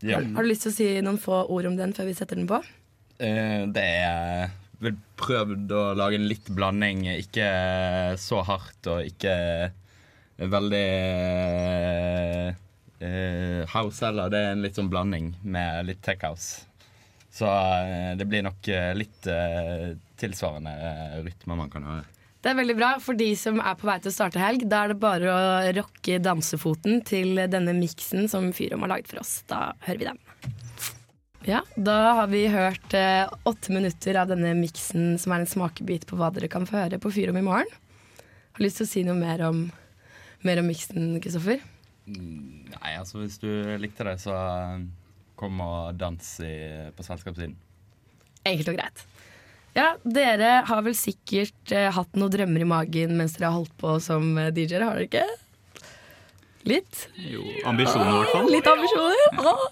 [0.06, 0.20] Ja.
[0.20, 2.38] Har, har du lyst til å si noen få ord om den før vi setter
[2.38, 2.62] den på?
[3.24, 4.54] Eh, det er
[5.24, 7.06] prøvd å lage en litt blanding.
[7.16, 7.48] Ikke
[8.22, 9.36] så hardt og ikke
[10.38, 10.88] veldig
[13.04, 14.32] uh, house heller.
[14.32, 16.66] Det er en litt sånn blanding med litt tech house.
[17.34, 19.26] Så uh, det blir nok eh, litt
[20.22, 20.74] tilsvarende
[21.26, 22.10] rytmer man kan høre.
[22.44, 24.66] Det er veldig bra for de som er på vei til å starte helg.
[24.68, 25.44] Da er det bare å
[25.80, 29.38] rocke dansefoten til denne miksen som Fyrom har laget for oss.
[29.48, 30.23] Da hører vi den.
[31.46, 36.06] Ja, da har vi hørt eh, åtte minutter av denne miksen som er en smakebit
[36.08, 37.68] på hva dere kan få høre på Fyrom i morgen.
[38.56, 39.66] Har lyst til å si noe mer om,
[40.48, 41.60] mer om miksen, Kristoffer?
[42.08, 43.50] Nei, altså hvis du
[43.82, 44.86] likte det, så eh,
[45.40, 46.54] kom og dans i,
[46.96, 47.58] på selskapssiden.
[48.48, 49.06] Enkelt og greit.
[49.74, 53.76] Ja, Dere har vel sikkert eh, hatt noen drømmer i magen mens dere har holdt
[53.84, 55.28] på som eh, DJ-er, har dere ikke?
[56.72, 57.08] Litt?
[57.20, 58.52] Jo, ambisjoner i hvert fall.
[58.54, 59.42] Litt ambisjoner?
[59.44, 59.64] Åh.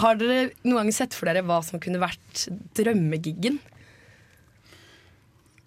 [0.00, 2.46] Har dere noen gang sett for dere hva som kunne vært
[2.78, 3.58] drømmegiggen?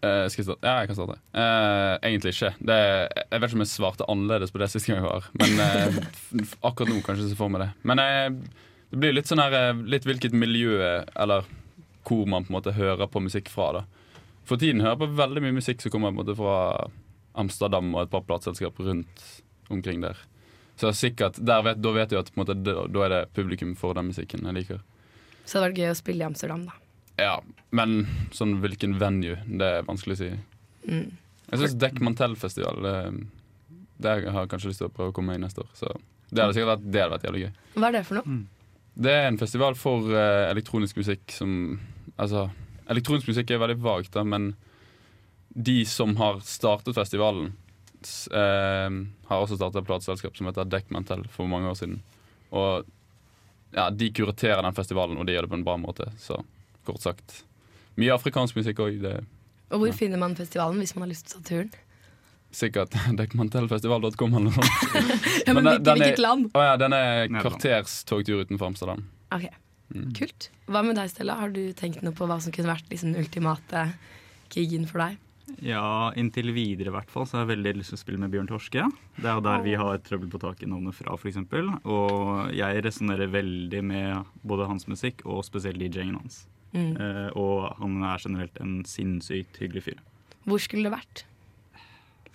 [0.06, 0.66] Uh, skal jeg starte?
[0.66, 1.18] Ja, jeg kan starte.
[1.34, 2.52] Uh, egentlig ikke.
[2.60, 2.78] Det,
[3.22, 6.58] jeg vet ikke om jeg svarte annerledes på det siste gang jeg var Men uh,
[6.68, 7.70] akkurat nå kanskje jeg får meg det.
[7.90, 8.02] Men
[8.92, 10.78] det blir litt sånn her Litt hvilket miljø
[11.16, 11.48] eller
[12.06, 13.72] hvor man på en måte hører på musikk fra.
[13.80, 13.82] da
[14.46, 16.58] For tiden hører jeg på veldig mye musikk som kommer på en måte fra
[17.42, 19.26] Amsterdam og et par plateselskap rundt
[19.74, 20.20] omkring der.
[20.76, 23.22] Så sikkert, der vet, Da vet jeg at på en måte, da, da er det
[23.38, 24.82] publikum for den musikken jeg liker.
[25.46, 26.82] Så det hadde vært gøy å spille i Amsterdam, da.
[27.22, 27.36] Ja,
[27.76, 28.02] men
[28.36, 30.32] sånn hvilken venue, det er vanskelig å si.
[30.90, 31.08] Mm.
[31.46, 32.96] Jeg syns Dekmantel-festival det,
[34.04, 35.72] det har jeg kanskje lyst til å prøve å komme i neste år.
[35.78, 35.94] Så
[36.32, 37.52] det hadde sikkert vært, det hadde vært jævlig gøy.
[37.78, 38.38] Hva er det for noe?
[39.06, 41.52] Det er en festival for uh, elektronisk musikk som
[42.16, 42.46] Altså,
[42.88, 44.54] elektronisk musikk er veldig vagt, da, men
[45.52, 47.50] de som har startet festivalen,
[48.32, 48.90] eh,
[49.30, 52.00] har også startet et plateselskap som heter Deckmantel for mange år siden.
[52.56, 52.86] Og
[53.76, 56.08] ja, de kuraterer den festivalen, og de gjør det på en bra måte.
[56.22, 56.38] Så
[56.88, 57.42] kort sagt.
[58.00, 59.02] Mye afrikansk musikk òg.
[59.74, 61.74] Og hvor finner man festivalen hvis man har lyst til å ta turen?
[62.56, 65.04] sikkert dekkmantellfestival.com eller noe sånt.
[65.48, 66.46] Ja, men men hvilket- den hvilket land?
[66.56, 69.02] Å ja, den er kvarterstogtur kvarters togtur utenfor Amsterdam.
[69.36, 69.50] Ok.
[70.18, 70.48] Kult.
[70.72, 71.36] Hva med deg, Stella?
[71.42, 73.84] Har du tenkt noe på hva som kunne vært liksom, den ultimate
[74.56, 75.20] gigen for deg?
[75.64, 78.34] Ja, inntil videre i hvert fall, så har jeg veldig lyst til å spille med
[78.34, 78.88] Bjørn Torske.
[79.16, 81.40] Det er jo der vi har trøbbel på taket-navnet fra, f.eks.
[81.84, 86.44] Og jeg resonnerer veldig med både hans musikk og spesielt DJ-en hans.
[86.76, 86.92] Mm.
[87.00, 90.04] Eh, og han er generelt en sinnssykt hyggelig fyr.
[90.46, 91.24] Hvor skulle det vært?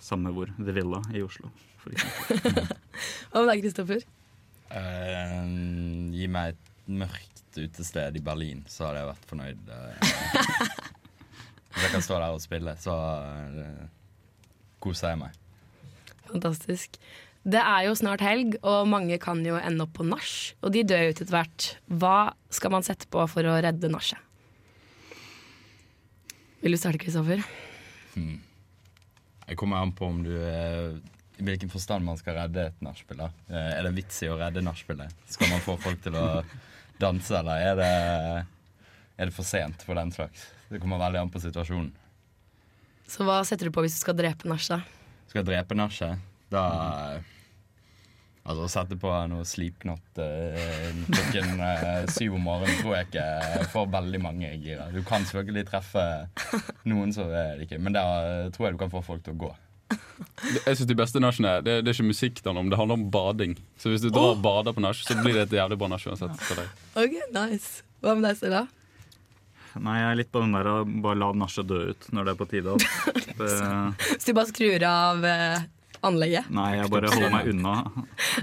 [0.01, 0.49] Samme hvor.
[0.57, 1.51] The Villa i Oslo,
[1.83, 2.65] for eksempel.
[3.31, 4.07] Hva med deg, Kristoffer?
[4.71, 5.45] Uh,
[6.15, 10.79] gi meg et mørkt utested i Berlin, så hadde jeg vært fornøyd.
[11.71, 12.95] Hvis jeg kan stå der og spille, så
[13.63, 13.83] eh,
[14.83, 15.37] koser jeg meg.
[16.31, 16.97] Fantastisk.
[17.41, 20.33] Det er jo snart helg, og mange kan jo ende opp på nach.
[20.61, 21.69] Og de dør jo ut etter hvert.
[21.89, 22.17] Hva
[22.53, 24.19] skal man sette på for å redde nachet?
[26.61, 27.41] Vil du starte, Kristoffer?
[28.13, 28.37] Hmm.
[29.47, 30.93] Jeg kommer an på om du eh,
[31.41, 33.23] I hvilken forstand man skal redde et nachspiel.
[33.25, 35.15] Eh, Er det vits i å redde nachspielet?
[35.33, 36.27] Skal man få folk til å
[37.01, 37.91] danse, eller er det,
[39.17, 40.45] er det for sent for den slags?
[40.71, 41.91] Det kommer veldig an på situasjonen.
[43.11, 44.79] Så hva setter du på hvis du skal drepe nach, da?
[45.27, 46.65] Skal jeg drepe nachet, da
[48.41, 53.65] Altså, å sette på noe slipknott eh, klokken eh, syv om morgenen tror jeg ikke
[53.69, 54.87] får veldig mange gira.
[54.89, 56.05] Du kan selvfølgelig treffe
[56.89, 59.35] noen som er det ikke, men da eh, tror jeg du kan få folk til
[59.37, 59.51] å gå.
[60.65, 62.97] Jeg synes De beste nachene det, det er ikke musikk det handler om, det handler
[62.97, 63.55] om bading.
[63.77, 66.09] Så hvis du drar og bader på nach, så blir det et jævlig bra nach
[66.09, 66.45] uansett.
[66.47, 66.77] for deg.
[66.97, 67.85] Ok, nice.
[68.01, 68.65] Hva med deg, Stella?
[69.79, 72.33] Nei, jeg er litt på den der å bare la nachet dø ut når det
[72.33, 72.73] er på tide.
[73.41, 73.51] Det,
[74.19, 75.63] Så du bare skrur av eh,
[76.05, 76.49] anlegget?
[76.53, 77.73] nei, jeg bare holder meg unna.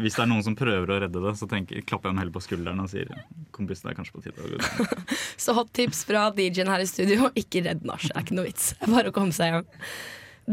[0.01, 2.35] Hvis det er noen som prøver å redde det, så tenker, klapper jeg dem heller
[2.35, 3.13] på skulderen og sier
[3.55, 4.59] kompis, det er kanskje på tide.
[5.45, 8.11] Så hot tips fra DJ-en her i studio, ikke redd nachet.
[8.11, 8.73] Det er ikke noe vits.
[8.79, 9.69] Det er bare å komme seg hjem.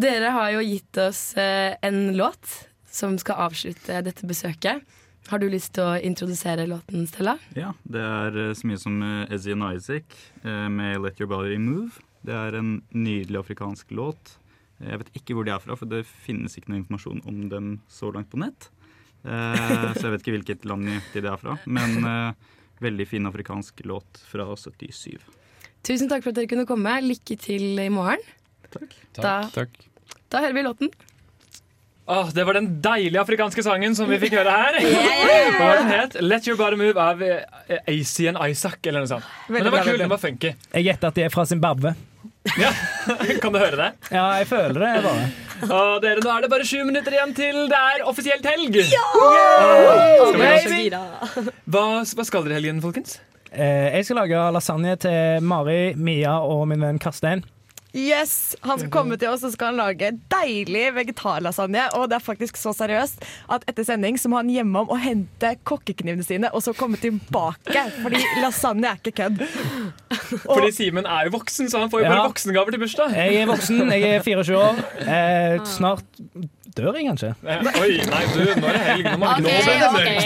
[0.06, 2.58] Dere har jo gitt oss eh, en låt
[2.92, 4.84] som skal avslutte dette besøket.
[5.26, 7.34] Har du lyst til å introdusere låten, Stella?
[7.58, 11.32] Ja, det er eh, så mye som eh, Ezzy and Isaac eh, med Let Your
[11.32, 12.04] Body Move.
[12.26, 14.36] Det er en nydelig afrikansk låt.
[14.78, 17.72] Jeg vet ikke hvor de er fra, for det finnes ikke noe informasjon om dem
[17.90, 18.70] så langt på nett.
[19.26, 21.58] Eh, så jeg vet ikke hvilket land de er fra.
[21.66, 22.06] Men
[22.84, 25.18] veldig fin afrikansk låt fra 77.
[25.86, 27.00] Tusen takk for at dere kunne komme.
[27.02, 28.22] Lykke til i morgen.
[28.70, 28.94] Takk.
[29.18, 29.40] Da,
[30.30, 30.94] da hører vi låten.
[32.08, 34.76] Åh, det var den deilige afrikanske sangen som vi fikk høre her.
[34.78, 36.18] Hva var den het?
[36.22, 37.40] Let Your Body Move av eh,
[37.90, 39.32] AC and Isaac, eller noe sånt.
[39.50, 40.52] Men den var kul, den var funky.
[40.76, 41.96] Jeg gjetter at de er fra Zimbabwe.
[43.42, 43.88] Kan du høre det?
[44.14, 44.92] Ja, jeg føler det.
[45.02, 45.24] bare
[45.66, 48.78] Og dere, Nå er det bare sju minutter igjen til det er offisielt helg.
[48.86, 49.02] Ja!
[49.26, 50.22] Yeah!
[50.22, 53.18] Oh, Hva, hva skal dere i helgen, folkens?
[53.50, 57.42] Eh, jeg skal lage lasagne til Mari, Mia og min venn Karstein.
[57.96, 58.56] Yes!
[58.66, 61.86] Han skal komme til oss og skal han lage deilig vegetarlasagne.
[61.96, 63.24] Og det er faktisk så seriøst
[63.56, 67.86] at etter sending så må han hjemom og hente kokkeknivene sine og så komme tilbake.
[68.02, 69.46] Fordi lasagne er ikke kødd.
[70.50, 72.14] Fordi Simen er jo voksen, så han får jo Ja.
[72.18, 73.16] bare voksengaver til bursdag.
[73.16, 74.84] Jeg er voksen, jeg er 24 år.
[75.06, 76.04] Eh, snart
[76.78, 77.30] dør jeg kanskje.
[77.46, 79.08] Oi, nei, du, nå er det helg.
[79.08, 79.52] Nå må Ok, vi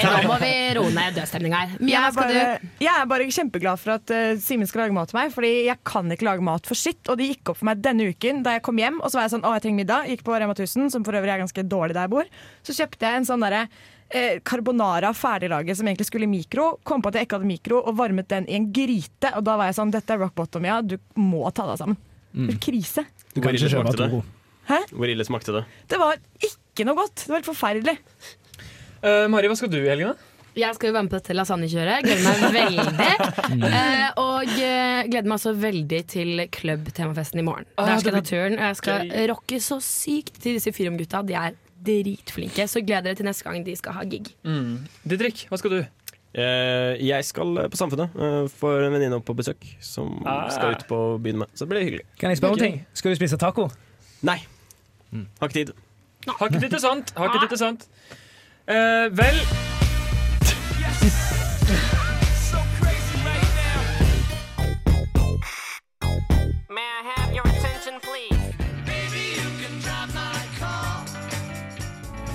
[0.02, 1.76] nå må vi roe ned dødstemninga her.
[1.80, 2.72] Mia, Jeg hva er, skal bare, du?
[2.86, 5.78] jeg er bare kjempeglad for at uh, Simen skal lage mat til meg, Fordi jeg
[5.92, 7.02] kan ikke lage mat for sitt.
[7.10, 9.28] Og det gikk opp for meg denne uken da jeg kom hjem og så var
[9.28, 10.10] jeg sånn, å jeg trenger middag.
[10.14, 12.34] Gikk på Rema 1000, som for øvrig er ganske dårlig der jeg bor.
[12.66, 13.62] Så kjøpte jeg en sånn derre
[14.10, 16.72] eh, carbonara ferdiglaget som egentlig skulle i mikro.
[16.88, 19.36] Kom på at jeg ikke hadde mikro, og varmet den i en gryte.
[19.38, 20.80] Og da var jeg sånn, dette er rock bottom, ja.
[20.82, 22.00] Du må ta deg sammen.
[22.34, 22.52] Mm.
[22.62, 23.06] Krise.
[23.34, 24.24] Du kan ikke kjøpe Toro.
[24.70, 24.80] Hæ?
[24.94, 25.64] Hvor ille smakte det?
[25.90, 27.24] Det var ikke noe godt.
[27.26, 27.96] Det var helt forferdelig.
[29.04, 30.26] Uh, Mari, hva skal du i helgen, da?
[30.60, 32.04] Jeg skal jo være med på dette lasagnekjøret.
[32.04, 32.86] Gleder meg veldig.
[33.50, 37.66] Eh, og eh, gleder meg også veldig til klubbtemafesten i morgen.
[37.80, 38.58] Ah, Der skal jeg ta turen.
[38.60, 39.24] Og jeg skal gøy.
[39.32, 41.22] rocke så sykt til disse Fyrom-gutta.
[41.28, 41.56] De er
[41.86, 42.66] dritflinke.
[42.70, 44.30] Så gleder dere til neste gang de skal ha gig.
[44.46, 44.84] Mm.
[45.10, 45.80] Didrik, hva skal du?
[46.34, 48.14] Eh, jeg skal eh, på Samfunnet.
[48.18, 50.46] Uh, får en venninne opp på besøk som Ah.
[50.54, 51.54] skal ut på byen med.
[51.56, 52.06] Så det blir hyggelig.
[52.22, 52.82] Kan jeg spørre om ting?
[52.94, 53.70] Skal du spise taco?
[54.28, 54.42] Nei.
[55.12, 55.74] Har ikke tid.
[56.28, 57.14] Har ikke tid til sånt.
[57.18, 57.88] Har ikke tid til sånt.
[58.70, 59.38] Eh, vel
[66.70, 68.38] May I have your attention, please?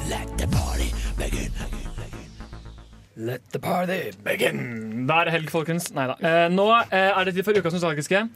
[0.08, 1.52] Let the party begin.
[3.16, 5.06] Let the party begin.
[5.06, 5.92] Da er det helg, folkens.
[5.94, 6.18] Nei da.
[6.18, 8.28] Eh, nå eh, er det tid for ukas nostalgiske.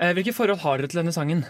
[0.00, 1.44] Eh, hvilke forhold har dere til denne sangen?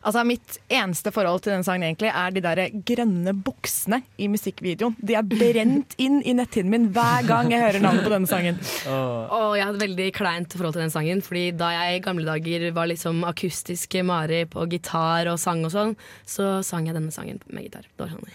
[0.00, 4.96] Altså Mitt eneste forhold til den sangen egentlig er de der grønne buksene i musikkvideoen.
[5.04, 8.60] De er brent inn i netthinnen min hver gang jeg hører navnet på denne sangen.
[8.88, 12.66] Og jeg hadde veldig kleint forhold til den sangen, Fordi da jeg i gamle dager
[12.76, 17.40] var liksom akustisk Mari på gitar og sang og sånn, så sang jeg denne sangen
[17.50, 17.84] med gitar.
[17.96, 18.26] Det var sånn.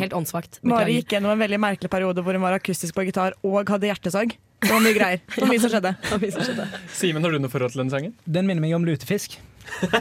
[0.00, 0.60] Helt åndssvakt.
[0.66, 3.90] Mari gikk gjennom en veldig merkelig periode hvor hun var akustisk på gitar og hadde
[3.90, 4.36] hjertesorg.
[4.62, 5.20] Det var mye greier.
[5.34, 6.66] Det var mye som skjedde.
[6.96, 8.14] Simen, har du noe forhold til den sangen?
[8.24, 9.36] Den minner meg om lutefisk.
[9.82, 10.00] ja,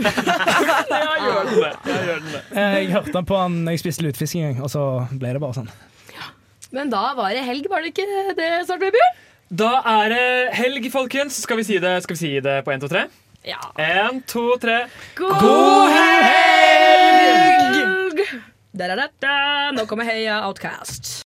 [1.25, 1.73] gjør den det.
[1.89, 2.41] Ja, gjør den det.
[2.53, 5.33] Eh, Jeg hørte den på han når jeg spiste lutefisk en gang, og så ble
[5.35, 5.69] det bare sånn.
[6.75, 9.11] Men da var det helg, var det ikke det, Svart Babyer?
[9.55, 9.69] Da
[10.01, 10.25] er det
[10.57, 11.37] helg, folkens.
[11.45, 13.05] Skal vi si det, Skal vi si det på én, to, tre?
[13.45, 13.59] Ja.
[13.79, 14.81] En, to, tre.
[15.15, 15.93] God
[16.95, 18.25] helg!
[18.75, 19.35] Da-da-da-da.
[19.77, 21.23] Nå kommer Heia Outcast.